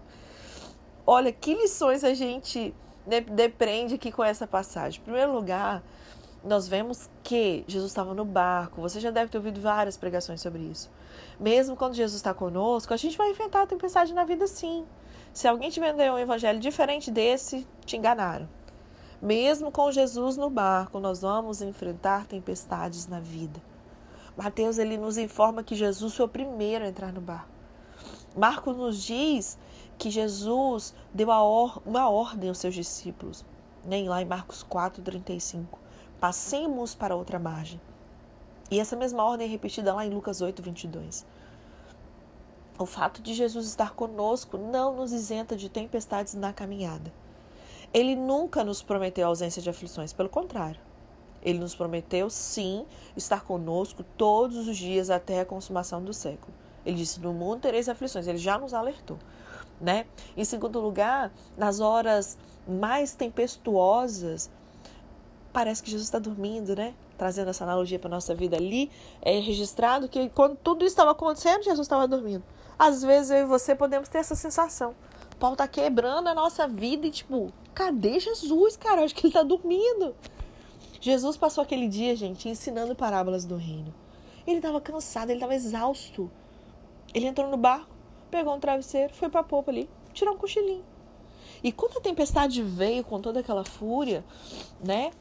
Olha, 1.08 1.32
que 1.32 1.56
lições 1.56 2.04
a 2.04 2.14
gente 2.14 2.72
depreende 3.34 3.96
aqui 3.96 4.12
com 4.12 4.24
essa 4.24 4.46
passagem. 4.46 5.02
Em 5.02 5.04
primeiro 5.04 5.34
lugar, 5.34 5.82
nós 6.44 6.68
vemos 6.68 7.10
que 7.24 7.66
Jesus 7.68 7.90
estava 7.90 8.14
no 8.14 8.24
barco. 8.24 8.82
Você 8.82 9.00
já 9.00 9.10
deve 9.10 9.32
ter 9.32 9.40
ouvido 9.40 9.60
várias 9.60 9.98
pregações 9.98 10.40
sobre 10.40 10.62
isso. 10.62 10.92
Mesmo 11.40 11.76
quando 11.76 11.96
Jesus 11.96 12.18
está 12.18 12.32
conosco, 12.32 12.94
a 12.94 12.98
gente 12.98 13.18
vai 13.18 13.32
enfrentar 13.32 13.64
a 13.64 13.66
tempestade 13.66 14.14
na 14.14 14.24
vida 14.24 14.46
sim. 14.46 14.86
Se 15.34 15.48
alguém 15.48 15.72
te 15.72 15.80
vendeu 15.80 16.14
um 16.14 16.20
evangelho 16.20 16.60
diferente 16.60 17.10
desse, 17.10 17.66
te 17.84 17.98
enganaram. 17.98 18.48
Mesmo 19.26 19.72
com 19.72 19.92
Jesus 19.92 20.38
no 20.38 20.52
barco, 20.52 21.00
nós 21.00 21.22
vamos 21.22 21.60
enfrentar 21.60 22.28
tempestades 22.28 23.08
na 23.08 23.20
vida. 23.20 23.60
Mateus 24.38 24.78
ele 24.78 25.00
nos 25.00 25.18
informa 25.18 25.64
que 25.64 25.74
Jesus 25.74 26.14
foi 26.14 26.28
o 26.28 26.30
primeiro 26.30 26.86
a 26.86 26.88
entrar 26.88 27.12
no 27.12 27.22
barco. 27.22 27.50
Marcos 28.38 28.78
nos 28.78 29.02
diz 29.02 29.58
que 29.98 30.12
Jesus 30.12 30.94
deu 31.12 31.28
uma 31.88 32.08
ordem 32.08 32.50
aos 32.50 32.60
seus 32.60 32.76
discípulos. 32.76 33.44
né? 33.84 34.08
lá 34.08 34.22
em 34.22 34.26
Marcos 34.26 34.62
4, 34.62 35.02
35. 35.02 35.80
Passemos 36.20 36.94
para 36.94 37.16
outra 37.16 37.40
margem. 37.40 37.82
E 38.70 38.80
essa 38.80 38.96
mesma 38.96 39.24
ordem 39.24 39.48
é 39.48 39.50
repetida 39.50 39.92
lá 39.92 40.06
em 40.06 40.14
Lucas 40.14 40.40
8, 40.40 40.62
22. 40.62 41.26
O 42.78 42.86
fato 42.86 43.24
de 43.24 43.34
Jesus 43.34 43.66
estar 43.66 43.96
conosco 43.96 44.56
não 44.56 44.96
nos 44.96 45.12
isenta 45.12 45.56
de 45.56 45.68
tempestades 45.68 46.36
na 46.36 46.54
caminhada. 46.54 47.12
Ele 47.96 48.14
nunca 48.14 48.62
nos 48.62 48.82
prometeu 48.84 49.26
ausência 49.26 49.62
de 49.62 49.70
aflições, 49.70 50.12
pelo 50.12 50.28
contrário. 50.28 50.82
Ele 51.42 51.60
nos 51.60 51.74
prometeu, 51.74 52.30
sim, 52.30 52.86
estar 53.16 53.46
conosco 53.46 54.04
todos 54.18 54.68
os 54.68 54.76
dias 54.76 55.10
até 55.10 55.40
a 55.40 55.46
consumação 55.46 56.04
do 56.04 56.12
século. 56.12 56.54
Ele 56.86 56.98
disse: 56.98 57.22
No 57.22 57.32
mundo 57.32 57.62
tereis 57.62 57.88
aflições. 57.88 58.28
Ele 58.28 58.38
já 58.38 58.58
nos 58.58 58.74
alertou. 58.74 59.18
Né? 59.80 60.06
Em 60.36 60.44
segundo 60.44 60.82
lugar, 60.82 61.32
nas 61.58 61.80
horas 61.80 62.38
mais 62.68 63.16
tempestuosas, 63.16 64.52
parece 65.54 65.82
que 65.82 65.90
Jesus 65.90 66.08
está 66.08 66.20
dormindo, 66.20 66.76
né? 66.76 66.94
Trazendo 67.18 67.50
essa 67.50 67.64
analogia 67.64 67.98
para 67.98 68.10
nossa 68.10 68.36
vida 68.36 68.58
ali, 68.58 68.92
é 69.22 69.40
registrado 69.40 70.10
que 70.10 70.28
quando 70.32 70.58
tudo 70.58 70.84
isso 70.84 70.96
estava 70.96 71.12
acontecendo, 71.12 71.64
Jesus 71.64 71.86
estava 71.86 72.06
dormindo. 72.10 72.44
Às 72.78 73.04
vezes 73.04 73.32
eu 73.32 73.38
e 73.38 73.46
você 73.46 73.74
podemos 73.74 74.10
ter 74.10 74.18
essa 74.18 74.36
sensação. 74.36 74.94
Paulo 75.40 75.54
está 75.54 75.66
quebrando 75.66 76.28
a 76.28 76.34
nossa 76.34 76.68
vida 76.68 77.08
e 77.08 77.12
tipo, 77.12 77.54
cadê 77.76 78.20
Jesus, 78.20 78.78
cara? 78.78 79.02
Eu 79.02 79.06
acho 79.06 79.14
que 79.14 79.22
ele 79.22 79.30
está 79.30 79.44
dormindo. 79.44 80.16
Jesus 81.02 81.38
passou 81.38 81.62
aquele 81.62 81.88
dia, 81.88 82.16
gente, 82.16 82.50
ensinando 82.50 82.96
parábolas 82.96 83.46
do 83.46 83.58
reino. 83.58 83.94
Ele 84.48 84.58
estava 84.58 84.80
cansado, 84.82 85.30
ele 85.30 85.38
estava 85.38 85.54
exausto. 85.54 86.32
Ele 87.14 87.28
entrou 87.28 87.50
no 87.52 87.58
barco, 87.58 87.94
pegou 88.32 88.56
um 88.56 88.60
travesseiro, 88.60 89.14
foi 89.14 89.30
para 89.30 89.42
a 89.42 89.44
popa 89.44 89.72
ali, 89.72 89.90
tirou 90.14 90.34
um 90.34 90.38
cochilinho. 90.38 90.84
E 91.64 91.72
quando 91.72 91.98
a 91.98 92.02
tempestade 92.02 92.62
veio 92.64 93.04
com 93.04 93.20
toda 93.20 93.40
aquela 93.40 93.64
fúria, 93.64 94.24
né? 94.84 95.12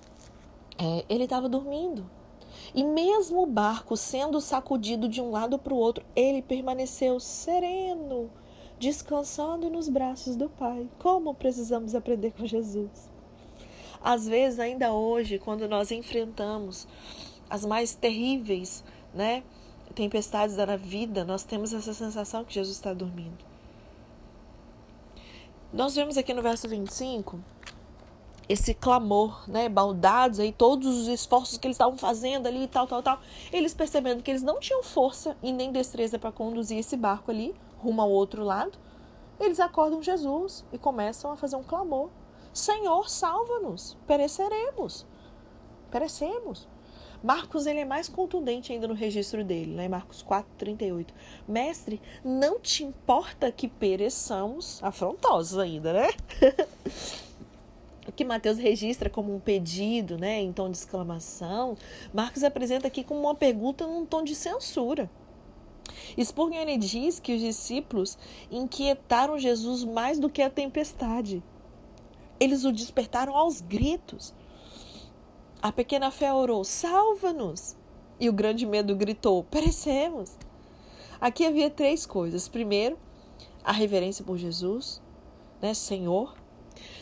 É, 0.79 1.05
ele 1.09 1.25
estava 1.25 1.49
dormindo. 1.49 2.09
E 2.75 2.83
mesmo 2.83 3.43
o 3.43 3.47
barco 3.47 3.97
sendo 3.97 4.40
sacudido 4.40 5.09
de 5.09 5.21
um 5.21 5.31
lado 5.31 5.59
para 5.59 5.73
o 5.73 5.77
outro, 5.77 6.05
ele 6.14 6.43
permaneceu 6.43 7.21
sereno, 7.21 8.31
descansando 8.79 9.71
nos 9.71 9.89
braços 9.89 10.37
do 10.37 10.49
Pai. 10.49 10.89
Como 10.99 11.35
precisamos 11.35 11.95
aprender 11.95 12.33
com 12.33 12.47
Jesus? 12.47 13.11
Às 14.03 14.27
vezes, 14.27 14.61
ainda 14.61 14.93
hoje, 14.93 15.39
quando 15.39 15.67
nós 15.69 15.91
enfrentamos 15.91 16.87
as 17.49 17.65
mais 17.65 17.95
terríveis, 17.95 18.85
né, 19.15 19.43
tempestades 19.95 20.57
da 20.57 20.77
vida, 20.77 21.25
nós 21.25 21.45
temos 21.45 21.73
essa 21.73 21.95
sensação 21.95 22.45
que 22.45 22.55
Jesus 22.55 22.77
está 22.77 22.93
dormindo. 22.93 23.45
Nós 25.73 25.95
vemos 25.95 26.17
aqui 26.17 26.35
no 26.35 26.43
verso 26.43 26.69
25 26.69 27.41
esse 28.49 28.75
clamor, 28.75 29.49
né, 29.49 29.69
baldados 29.69 30.39
aí 30.39 30.53
todos 30.53 30.99
os 30.99 31.09
esforços 31.09 31.57
que 31.57 31.67
eles 31.67 31.77
estavam 31.77 31.97
fazendo 31.97 32.47
ali 32.47 32.65
e 32.65 32.69
tal, 32.69 32.87
tal, 32.87 33.03
tal. 33.03 33.19
Eles 33.53 33.73
percebendo 33.73 34.23
que 34.23 34.31
eles 34.31 34.43
não 34.43 34.61
tinham 34.61 34.83
força 34.83 35.37
e 35.43 35.51
nem 35.51 35.73
destreza 35.73 36.19
para 36.19 36.31
conduzir 36.31 36.79
esse 36.79 36.97
barco 36.97 37.31
ali 37.31 37.55
rumo 37.85 38.03
ao 38.03 38.11
outro 38.11 38.42
lado, 38.42 38.79
eles 39.38 39.61
acordam 39.61 40.03
Jesus 40.03 40.64
e 40.73 40.79
começam 40.79 41.31
a 41.31 41.37
fazer 41.37 41.57
um 41.57 41.62
clamor. 41.62 42.11
Senhor, 42.53 43.09
salva-nos, 43.11 43.97
pereceremos. 44.07 45.07
Perecemos. 45.90 46.68
Marcos 47.23 47.66
ele 47.66 47.81
é 47.81 47.85
mais 47.85 48.09
contundente 48.09 48.70
ainda 48.73 48.87
no 48.87 48.92
registro 48.92 49.42
dele, 49.42 49.73
né? 49.73 49.88
Marcos 49.88 50.23
4:38. 50.23 51.07
Mestre, 51.49 52.01
não 52.23 52.61
te 52.61 52.85
importa 52.85 53.51
que 53.51 53.66
pereçamos, 53.66 54.83
afrontosos 54.83 55.59
ainda, 55.59 55.92
né? 55.94 56.09
o 58.07 58.12
que 58.12 58.27
Mateus 58.27 58.59
registra 58.59 59.09
como 59.09 59.35
um 59.35 59.40
pedido, 59.40 60.18
né, 60.18 60.38
em 60.42 60.53
tom 60.53 60.70
de 60.70 60.77
exclamação, 60.77 61.79
Marcos 62.12 62.44
apresenta 62.44 62.88
aqui 62.88 63.03
como 63.03 63.20
uma 63.20 63.35
pergunta 63.35 63.87
num 63.87 64.05
tom 64.05 64.23
de 64.23 64.35
censura. 64.35 65.11
Spurgeon 66.23 66.79
diz 66.79 67.18
que 67.18 67.35
os 67.35 67.40
discípulos 67.40 68.18
inquietaram 68.51 69.38
Jesus 69.38 69.85
mais 69.85 70.18
do 70.18 70.31
que 70.31 70.42
a 70.42 70.51
tempestade. 70.51 71.42
Eles 72.38 72.64
o 72.64 72.73
despertaram 72.73 73.37
aos 73.37 73.61
gritos. 73.61 74.35
A 75.62 75.73
pequena 75.73 76.11
fé 76.11 76.33
orou: 76.33 76.64
salva-nos! 76.64 77.77
E 78.20 78.29
o 78.29 78.33
grande 78.33 78.66
medo 78.66 78.94
gritou: 78.94 79.44
perecemos! 79.44 80.37
Aqui 81.20 81.44
havia 81.47 81.70
três 81.70 82.05
coisas. 82.05 82.49
Primeiro, 82.49 82.99
a 83.62 83.73
reverência 83.73 84.25
por 84.25 84.37
Jesus, 84.37 85.01
né, 85.61 85.73
Senhor. 85.73 86.35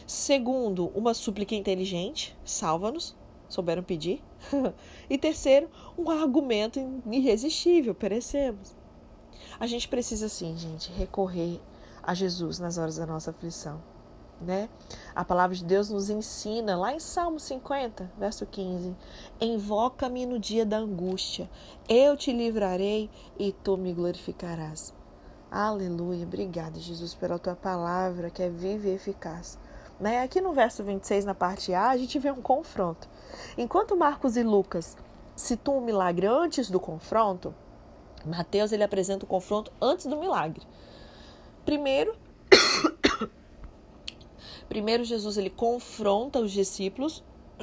Segundo, 0.07 0.89
uma 0.95 1.15
súplica 1.15 1.55
inteligente: 1.55 2.37
salva-nos, 2.45 3.17
souberam 3.49 3.83
pedir. 3.83 4.23
e 5.09 5.19
terceiro, 5.19 5.69
um 5.97 6.11
argumento 6.11 6.81
irresistível: 7.11 7.95
perecemos. 7.95 8.75
A 9.61 9.67
gente 9.67 9.89
precisa, 9.89 10.29
sim, 10.29 10.57
gente, 10.57 10.91
recorrer 10.93 11.61
a 12.03 12.15
Jesus 12.15 12.59
nas 12.59 12.79
horas 12.79 12.97
da 12.97 13.07
nossa 13.07 13.31
aflição 13.31 13.81
né? 14.43 14.69
A 15.15 15.25
palavra 15.25 15.57
de 15.57 15.65
Deus 15.65 15.91
nos 15.91 16.11
ensina 16.11 16.77
lá 16.77 16.93
em 16.93 17.01
Salmo 17.01 17.39
50, 17.39 18.11
verso 18.19 18.45
15: 18.45 18.95
Invoca-me 19.41 20.27
no 20.27 20.39
dia 20.39 20.67
da 20.67 20.79
angústia, 20.79 21.49
eu 21.89 22.17
te 22.17 22.33
livrarei 22.33 23.09
e 23.39 23.53
tu 23.53 23.77
me 23.77 23.93
glorificarás. 23.93 24.93
Aleluia, 25.51 26.25
obrigada, 26.25 26.81
Jesus, 26.81 27.15
pela 27.15 27.39
tua 27.39 27.55
palavra 27.55 28.31
que 28.31 28.43
é 28.43 28.49
viva 28.49 28.89
e 28.89 28.95
eficaz. 28.95 29.59
Né? 30.03 30.21
Aqui 30.21 30.41
no 30.41 30.53
verso 30.53 30.83
26, 30.83 31.25
na 31.25 31.33
parte 31.33 31.73
A, 31.73 31.91
a 31.91 31.97
gente 31.97 32.19
vê 32.19 32.29
um 32.29 32.43
confronto. 32.43 33.09
Enquanto 33.57 33.97
Marcos 33.97 34.37
e 34.37 34.43
Lucas 34.43 34.97
citam 35.37 35.79
o 35.79 35.81
milagre 35.81 36.27
antes 36.27 36.69
do 36.69 36.81
confronto, 36.81 37.55
Mateus 38.27 38.73
ele 38.73 38.83
apresenta 38.83 39.25
o 39.25 39.29
confronto 39.29 39.73
antes 39.81 40.07
do 40.07 40.17
milagre. 40.17 40.67
Primeiro, 41.65 42.17
Primeiro 44.69 45.05
Jesus 45.05 45.37
ele 45.37 45.51
confronta 45.51 46.41
os 46.41 46.51
discípulos 46.51 47.23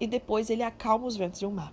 e 0.00 0.08
depois 0.08 0.50
ele 0.50 0.64
acalma 0.64 1.06
os 1.06 1.16
ventos 1.16 1.38
do 1.38 1.50
mar. 1.52 1.72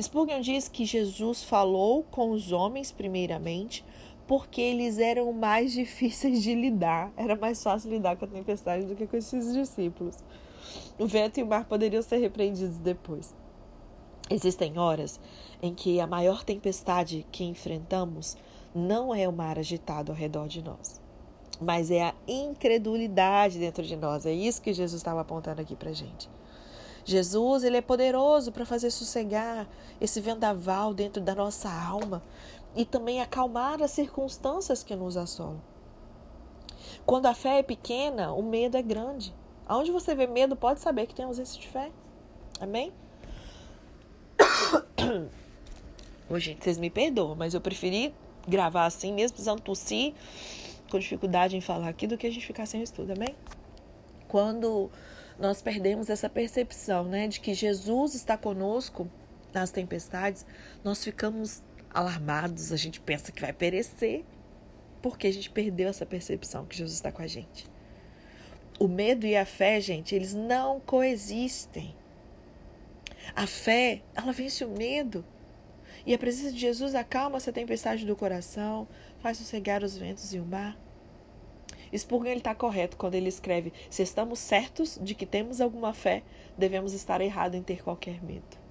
Spurgeon 0.00 0.40
diz 0.40 0.68
que 0.68 0.84
Jesus 0.84 1.42
falou 1.42 2.04
com 2.04 2.30
os 2.30 2.52
homens 2.52 2.92
primeiramente 2.92 3.84
porque 4.26 4.60
eles 4.60 4.98
eram 4.98 5.32
mais 5.32 5.72
difíceis 5.74 6.42
de 6.42 6.54
lidar. 6.54 7.12
Era 7.16 7.36
mais 7.36 7.62
fácil 7.62 7.90
lidar 7.90 8.16
com 8.16 8.24
a 8.24 8.28
tempestade 8.28 8.86
do 8.86 8.94
que 8.94 9.06
com 9.06 9.16
esses 9.16 9.52
discípulos. 9.52 10.16
O 10.98 11.06
vento 11.06 11.38
e 11.38 11.42
o 11.42 11.46
mar 11.46 11.64
poderiam 11.64 12.02
ser 12.02 12.18
repreendidos 12.18 12.78
depois. 12.78 13.34
Existem 14.30 14.78
horas 14.78 15.20
em 15.60 15.74
que 15.74 16.00
a 16.00 16.06
maior 16.06 16.44
tempestade 16.44 17.26
que 17.30 17.44
enfrentamos 17.44 18.36
não 18.74 19.14
é 19.14 19.28
o 19.28 19.32
mar 19.32 19.58
agitado 19.58 20.12
ao 20.12 20.16
redor 20.16 20.48
de 20.48 20.62
nós 20.62 21.02
mas 21.62 21.90
é 21.90 22.02
a 22.02 22.14
incredulidade 22.26 23.58
dentro 23.58 23.82
de 23.82 23.96
nós. 23.96 24.26
É 24.26 24.32
isso 24.32 24.60
que 24.60 24.72
Jesus 24.72 25.00
estava 25.00 25.20
apontando 25.20 25.60
aqui 25.60 25.76
para 25.76 25.92
gente. 25.92 26.28
Jesus, 27.04 27.64
ele 27.64 27.76
é 27.76 27.80
poderoso 27.80 28.52
para 28.52 28.64
fazer 28.64 28.90
sossegar 28.90 29.68
esse 30.00 30.20
vendaval 30.20 30.94
dentro 30.94 31.20
da 31.20 31.34
nossa 31.34 31.68
alma 31.68 32.22
e 32.74 32.84
também 32.84 33.20
acalmar 33.20 33.82
as 33.82 33.90
circunstâncias 33.90 34.82
que 34.82 34.94
nos 34.96 35.16
assolam. 35.16 35.60
Quando 37.04 37.26
a 37.26 37.34
fé 37.34 37.58
é 37.58 37.62
pequena, 37.62 38.32
o 38.32 38.42
medo 38.42 38.76
é 38.76 38.82
grande. 38.82 39.34
Aonde 39.66 39.90
você 39.90 40.14
vê 40.14 40.26
medo, 40.26 40.56
pode 40.56 40.80
saber 40.80 41.06
que 41.06 41.14
tem 41.14 41.24
ausência 41.24 41.60
de 41.60 41.68
fé. 41.68 41.90
Amém? 42.60 42.92
Ô, 46.28 46.38
gente, 46.38 46.64
vocês 46.64 46.78
me 46.78 46.90
perdoam, 46.90 47.34
mas 47.34 47.54
eu 47.54 47.60
preferi 47.60 48.14
gravar 48.46 48.86
assim, 48.86 49.12
mesmo 49.12 49.34
precisando 49.34 49.60
tossir 49.60 50.14
com 50.90 50.98
dificuldade 50.98 51.56
em 51.56 51.60
falar 51.60 51.88
aqui 51.88 52.06
do 52.06 52.18
que 52.18 52.26
a 52.26 52.30
gente 52.30 52.46
ficar 52.46 52.66
sem 52.66 52.82
estudo, 52.82 53.12
amém? 53.12 53.34
Quando 54.28 54.90
nós 55.38 55.62
perdemos 55.62 56.10
essa 56.10 56.28
percepção, 56.28 57.04
né, 57.04 57.26
de 57.28 57.40
que 57.40 57.54
Jesus 57.54 58.14
está 58.14 58.36
conosco 58.36 59.08
nas 59.52 59.70
tempestades, 59.70 60.46
nós 60.84 61.02
ficamos 61.02 61.62
alarmados, 61.92 62.72
a 62.72 62.76
gente 62.76 63.00
pensa 63.00 63.30
que 63.30 63.40
vai 63.40 63.52
perecer, 63.52 64.24
porque 65.00 65.26
a 65.26 65.32
gente 65.32 65.50
perdeu 65.50 65.88
essa 65.88 66.06
percepção 66.06 66.64
que 66.64 66.76
Jesus 66.76 66.94
está 66.94 67.10
com 67.12 67.22
a 67.22 67.26
gente. 67.26 67.70
O 68.78 68.88
medo 68.88 69.26
e 69.26 69.36
a 69.36 69.44
fé, 69.44 69.80
gente, 69.80 70.14
eles 70.14 70.32
não 70.32 70.80
coexistem. 70.80 71.94
A 73.34 73.46
fé, 73.46 74.02
ela 74.14 74.32
vence 74.32 74.64
o 74.64 74.70
medo. 74.70 75.24
E 76.04 76.12
a 76.12 76.18
presença 76.18 76.52
de 76.52 76.58
Jesus 76.58 76.94
acalma 76.94 77.36
essa 77.36 77.52
tempestade 77.52 78.04
do 78.04 78.16
coração, 78.16 78.88
faz 79.20 79.38
sossegar 79.38 79.84
os 79.84 79.96
ventos 79.96 80.34
e 80.34 80.38
o 80.38 80.44
mar. 80.44 80.76
Spurgeon 81.96 82.38
está 82.38 82.54
correto 82.54 82.96
quando 82.96 83.14
ele 83.14 83.28
escreve: 83.28 83.72
se 83.90 84.02
estamos 84.02 84.38
certos 84.38 84.98
de 85.00 85.14
que 85.14 85.26
temos 85.26 85.60
alguma 85.60 85.92
fé, 85.92 86.22
devemos 86.56 86.92
estar 86.92 87.20
errados 87.20 87.58
em 87.58 87.62
ter 87.62 87.82
qualquer 87.82 88.22
medo. 88.22 88.61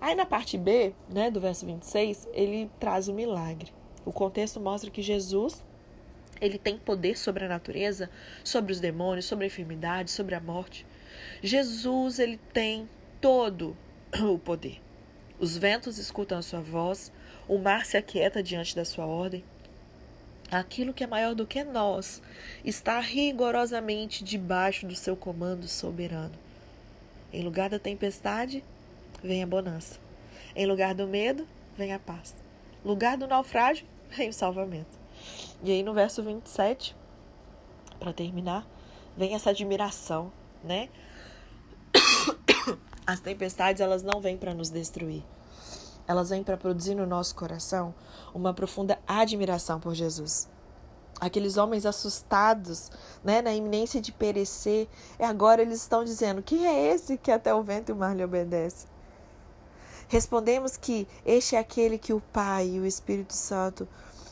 Aí 0.00 0.14
na 0.14 0.26
parte 0.26 0.58
B, 0.58 0.94
né, 1.08 1.30
do 1.30 1.40
verso 1.40 1.66
26, 1.66 2.28
ele 2.32 2.70
traz 2.78 3.08
o 3.08 3.14
milagre. 3.14 3.72
O 4.04 4.12
contexto 4.12 4.60
mostra 4.60 4.90
que 4.90 5.02
Jesus 5.02 5.64
ele 6.40 6.58
tem 6.58 6.76
poder 6.76 7.16
sobre 7.16 7.44
a 7.44 7.48
natureza, 7.48 8.10
sobre 8.44 8.72
os 8.72 8.80
demônios, 8.80 9.24
sobre 9.24 9.44
a 9.44 9.46
enfermidade, 9.46 10.10
sobre 10.10 10.34
a 10.34 10.40
morte. 10.40 10.86
Jesus, 11.42 12.18
ele 12.18 12.38
tem 12.52 12.88
todo 13.20 13.76
o 14.20 14.38
poder. 14.38 14.80
Os 15.38 15.56
ventos 15.56 15.98
escutam 15.98 16.38
a 16.38 16.42
sua 16.42 16.60
voz, 16.60 17.12
o 17.48 17.58
mar 17.58 17.84
se 17.84 17.96
aquieta 17.96 18.42
diante 18.42 18.74
da 18.74 18.84
sua 18.84 19.06
ordem. 19.06 19.44
Aquilo 20.50 20.94
que 20.94 21.02
é 21.02 21.06
maior 21.06 21.34
do 21.34 21.46
que 21.46 21.64
nós 21.64 22.22
está 22.64 23.00
rigorosamente 23.00 24.22
debaixo 24.22 24.86
do 24.86 24.94
seu 24.94 25.16
comando 25.16 25.66
soberano. 25.66 26.34
Em 27.32 27.42
lugar 27.42 27.68
da 27.68 27.78
tempestade, 27.78 28.62
vem 29.22 29.42
a 29.42 29.46
bonança. 29.46 29.98
Em 30.54 30.66
lugar 30.66 30.94
do 30.94 31.06
medo, 31.06 31.46
vem 31.76 31.92
a 31.92 31.98
paz. 31.98 32.34
Lugar 32.84 33.16
do 33.16 33.26
naufrágio, 33.26 33.86
vem 34.10 34.28
o 34.28 34.32
salvamento. 34.32 34.98
E 35.62 35.70
aí 35.70 35.82
no 35.82 35.92
verso 35.92 36.22
27, 36.22 36.96
para 37.98 38.12
terminar, 38.12 38.66
vem 39.16 39.34
essa 39.34 39.50
admiração, 39.50 40.32
né? 40.62 40.88
As 43.06 43.20
tempestades, 43.20 43.80
elas 43.80 44.02
não 44.02 44.20
vêm 44.20 44.36
para 44.36 44.54
nos 44.54 44.70
destruir. 44.70 45.22
Elas 46.06 46.30
vêm 46.30 46.42
para 46.42 46.56
produzir 46.56 46.94
no 46.94 47.06
nosso 47.06 47.34
coração 47.34 47.94
uma 48.34 48.54
profunda 48.54 48.98
admiração 49.06 49.80
por 49.80 49.94
Jesus. 49.94 50.48
Aqueles 51.18 51.56
homens 51.56 51.86
assustados, 51.86 52.90
né, 53.24 53.40
na 53.40 53.54
iminência 53.54 54.00
de 54.00 54.12
perecer, 54.12 54.86
e 55.18 55.22
agora 55.24 55.62
eles 55.62 55.80
estão 55.80 56.04
dizendo: 56.04 56.42
Quem 56.42 56.66
é 56.66 56.92
esse 56.92 57.16
que 57.16 57.30
até 57.30 57.54
o 57.54 57.62
vento 57.62 57.88
e 57.88 57.92
o 57.92 57.96
mar 57.96 58.14
lhe 58.14 58.22
obedece? 58.22 58.86
Respondemos 60.08 60.76
que 60.76 61.08
este 61.24 61.56
é 61.56 61.58
aquele 61.58 61.98
que 61.98 62.12
o 62.12 62.20
Pai 62.32 62.68
e 62.68 62.80
o 62.80 62.86
Espírito 62.86 63.34
Santo, 63.34 63.88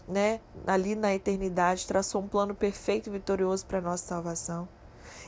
né, 0.06 0.40
ali 0.66 0.94
na 0.94 1.14
eternidade, 1.14 1.86
traçou 1.86 2.22
um 2.22 2.28
plano 2.28 2.54
perfeito 2.54 3.08
e 3.08 3.12
vitorioso 3.12 3.66
para 3.66 3.78
a 3.78 3.82
nossa 3.82 4.06
salvação. 4.06 4.68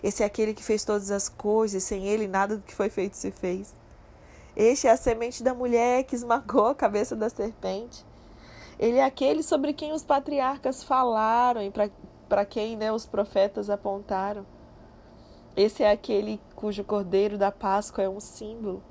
Esse 0.03 0.23
é 0.23 0.27
aquele 0.27 0.55
que 0.55 0.63
fez 0.63 0.85
todas 0.85 1.11
as 1.11 1.29
coisas, 1.29 1.83
sem 1.83 2.07
ele 2.07 2.29
nada 2.29 2.57
do 2.57 2.63
que 2.63 2.75
foi 2.75 2.89
feito 2.89 3.17
se 3.17 3.31
fez. 3.31 3.75
Este 4.55 4.87
é 4.87 4.91
a 4.91 4.97
semente 4.97 5.43
da 5.43 5.53
mulher 5.53 6.05
que 6.05 6.15
esmagou 6.15 6.67
a 6.67 6.75
cabeça 6.75 7.17
da 7.17 7.29
serpente. 7.29 8.05
Ele 8.79 8.99
é 8.99 9.05
aquele 9.05 9.43
sobre 9.43 9.73
quem 9.73 9.93
os 9.93 10.05
patriarcas 10.05 10.85
falaram 10.85 11.63
e 11.63 11.73
para 12.29 12.45
quem 12.45 12.77
né, 12.77 12.93
os 12.93 13.05
profetas 13.05 13.69
apontaram. 13.69 14.47
Esse 15.57 15.83
é 15.83 15.91
aquele 15.91 16.41
cujo 16.55 16.85
cordeiro 16.85 17.37
da 17.37 17.51
Páscoa 17.51 18.05
é 18.05 18.09
um 18.09 18.21
símbolo. 18.21 18.83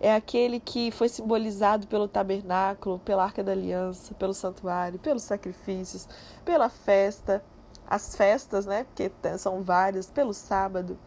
É 0.00 0.14
aquele 0.14 0.60
que 0.60 0.90
foi 0.90 1.08
simbolizado 1.08 1.86
pelo 1.86 2.06
tabernáculo, 2.06 2.98
pela 2.98 3.24
arca 3.24 3.42
da 3.42 3.52
aliança, 3.52 4.14
pelo 4.14 4.34
santuário, 4.34 4.98
pelos 4.98 5.22
sacrifícios, 5.22 6.08
pela 6.44 6.68
festa, 6.68 7.42
as 7.86 8.16
festas, 8.16 8.66
né? 8.66 8.84
Porque 8.84 9.10
são 9.38 9.62
várias, 9.62 10.10
pelo 10.10 10.34
sábado. 10.34 10.98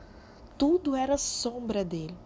Tudo 0.58 0.95
era 0.95 1.17
sombra 1.17 1.84
dele. 1.84 2.17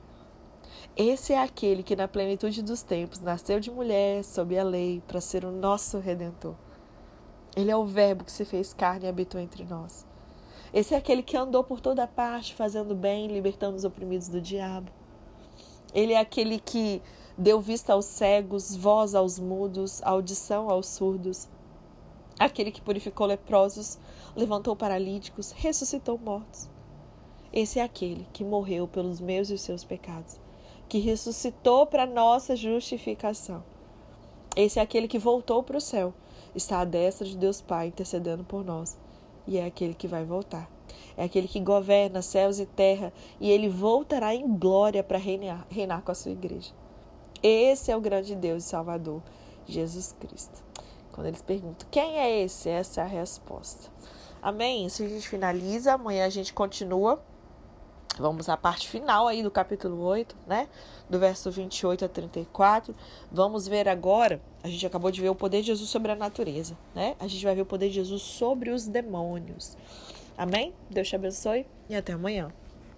Esse 0.96 1.34
é 1.34 1.42
aquele 1.42 1.82
que, 1.82 1.96
na 1.96 2.08
plenitude 2.08 2.62
dos 2.62 2.84
tempos, 2.84 3.20
nasceu 3.20 3.60
de 3.60 3.72
mulher, 3.72 4.24
sob 4.24 4.58
a 4.58 4.64
lei, 4.64 5.02
para 5.08 5.20
ser 5.20 5.44
o 5.44 5.52
nosso 5.52 5.98
redentor. 6.00 6.56
Ele 7.56 7.72
é 7.72 7.76
o 7.76 7.86
Verbo 7.86 8.24
que 8.24 8.32
se 8.32 8.46
fez 8.46 8.74
carne 8.74 9.06
e 9.06 9.10
habitou 9.10 9.40
entre 9.42 9.64
nós. 9.64 10.06
Esse 10.74 10.96
é 10.96 10.98
aquele 10.98 11.22
que 11.22 11.38
andou 11.38 11.64
por 11.64 11.80
toda 11.80 12.08
parte, 12.08 12.56
fazendo 12.56 12.96
bem, 12.96 13.28
libertando 13.28 13.76
os 13.76 13.84
oprimidos 13.84 14.28
do 14.28 14.42
diabo. 14.42 14.92
Ele 15.94 16.14
é 16.14 16.20
aquele 16.20 16.60
que 16.60 17.02
deu 17.38 17.60
vista 17.62 17.94
aos 17.94 18.06
cegos, 18.06 18.76
voz 18.76 19.16
aos 19.16 19.40
mudos, 19.40 20.02
audição 20.04 20.70
aos 20.70 20.88
surdos. 20.88 21.48
Aquele 22.40 22.72
que 22.72 22.82
purificou 22.82 23.28
leprosos, 23.28 24.00
levantou 24.36 24.76
paralíticos, 24.76 25.52
ressuscitou 25.52 26.18
mortos. 26.18 26.70
Esse 27.52 27.80
é 27.80 27.84
aquele 27.84 28.28
que 28.34 28.44
morreu 28.44 28.88
pelos 28.88 29.20
meus 29.20 29.50
e 29.50 29.54
os 29.54 29.62
seus 29.62 29.84
pecados 29.84 30.42
que 30.94 31.00
ressuscitou 31.00 31.88
para 31.88 32.06
nossa 32.06 32.56
justificação. 32.56 33.64
Esse 34.56 34.78
é 34.78 34.82
aquele 34.84 35.08
que 35.08 35.18
voltou 35.18 35.64
para 35.64 35.78
o 35.78 35.82
céu, 35.82 36.14
está 36.54 36.82
à 36.82 36.86
destra 36.86 37.26
de 37.26 37.36
Deus 37.36 37.62
Pai 37.62 37.88
intercedendo 37.88 38.44
por 38.44 38.64
nós, 38.64 38.96
e 39.48 39.58
é 39.58 39.66
aquele 39.66 39.96
que 39.96 40.08
vai 40.08 40.24
voltar. 40.24 40.70
É 41.16 41.26
aquele 41.26 41.48
que 41.48 41.60
governa 41.60 42.22
céus 42.22 42.60
e 42.60 42.66
terra, 42.66 43.14
e 43.40 43.52
ele 43.52 43.70
voltará 43.70 44.34
em 44.34 44.48
glória 44.58 45.04
para 45.04 45.18
reinar, 45.18 45.66
reinar 45.70 46.02
com 46.02 46.12
a 46.12 46.16
sua 46.16 46.32
igreja. 46.32 46.72
Esse 47.42 47.92
é 47.92 47.98
o 47.98 48.02
grande 48.02 48.36
Deus 48.36 48.64
e 48.64 48.68
Salvador, 48.68 49.22
Jesus 49.66 50.16
Cristo. 50.20 50.64
Quando 51.12 51.28
eles 51.28 51.42
perguntam 51.42 51.88
quem 51.92 52.18
é 52.18 52.42
esse, 52.42 52.70
essa 52.70 53.02
é 53.02 53.04
a 53.04 53.08
resposta. 53.08 53.92
Amém? 54.42 54.86
Isso 54.86 55.04
a 55.04 55.08
gente 55.08 55.28
finaliza. 55.28 55.94
Amanhã 55.94 56.26
a 56.26 56.30
gente 56.30 56.52
continua 56.52 57.22
Vamos 58.20 58.48
à 58.48 58.56
parte 58.56 58.88
final 58.88 59.28
aí 59.28 59.42
do 59.42 59.50
capítulo 59.50 60.00
8, 60.04 60.36
né? 60.46 60.68
Do 61.10 61.18
verso 61.18 61.50
28 61.50 62.06
a 62.06 62.08
34. 62.08 62.96
Vamos 63.32 63.68
ver 63.68 63.90
agora, 63.90 64.40
a 64.64 64.68
gente 64.68 64.86
acabou 64.86 65.10
de 65.10 65.20
ver 65.20 65.30
o 65.30 65.36
poder 65.36 65.62
de 65.62 65.68
Jesus 65.68 65.90
sobre 65.90 66.12
a 66.12 66.16
natureza, 66.16 66.78
né? 66.94 67.16
A 67.20 67.28
gente 67.28 67.44
vai 67.44 67.56
ver 67.56 67.64
o 67.64 67.66
poder 67.66 67.88
de 67.88 67.96
Jesus 67.96 68.22
sobre 68.22 68.70
os 68.70 68.86
demônios. 68.86 69.76
Amém? 70.38 70.74
Deus 70.90 71.08
te 71.08 71.16
abençoe 71.16 71.66
e 71.90 71.96
até 71.96 72.14
amanhã. 72.14 72.50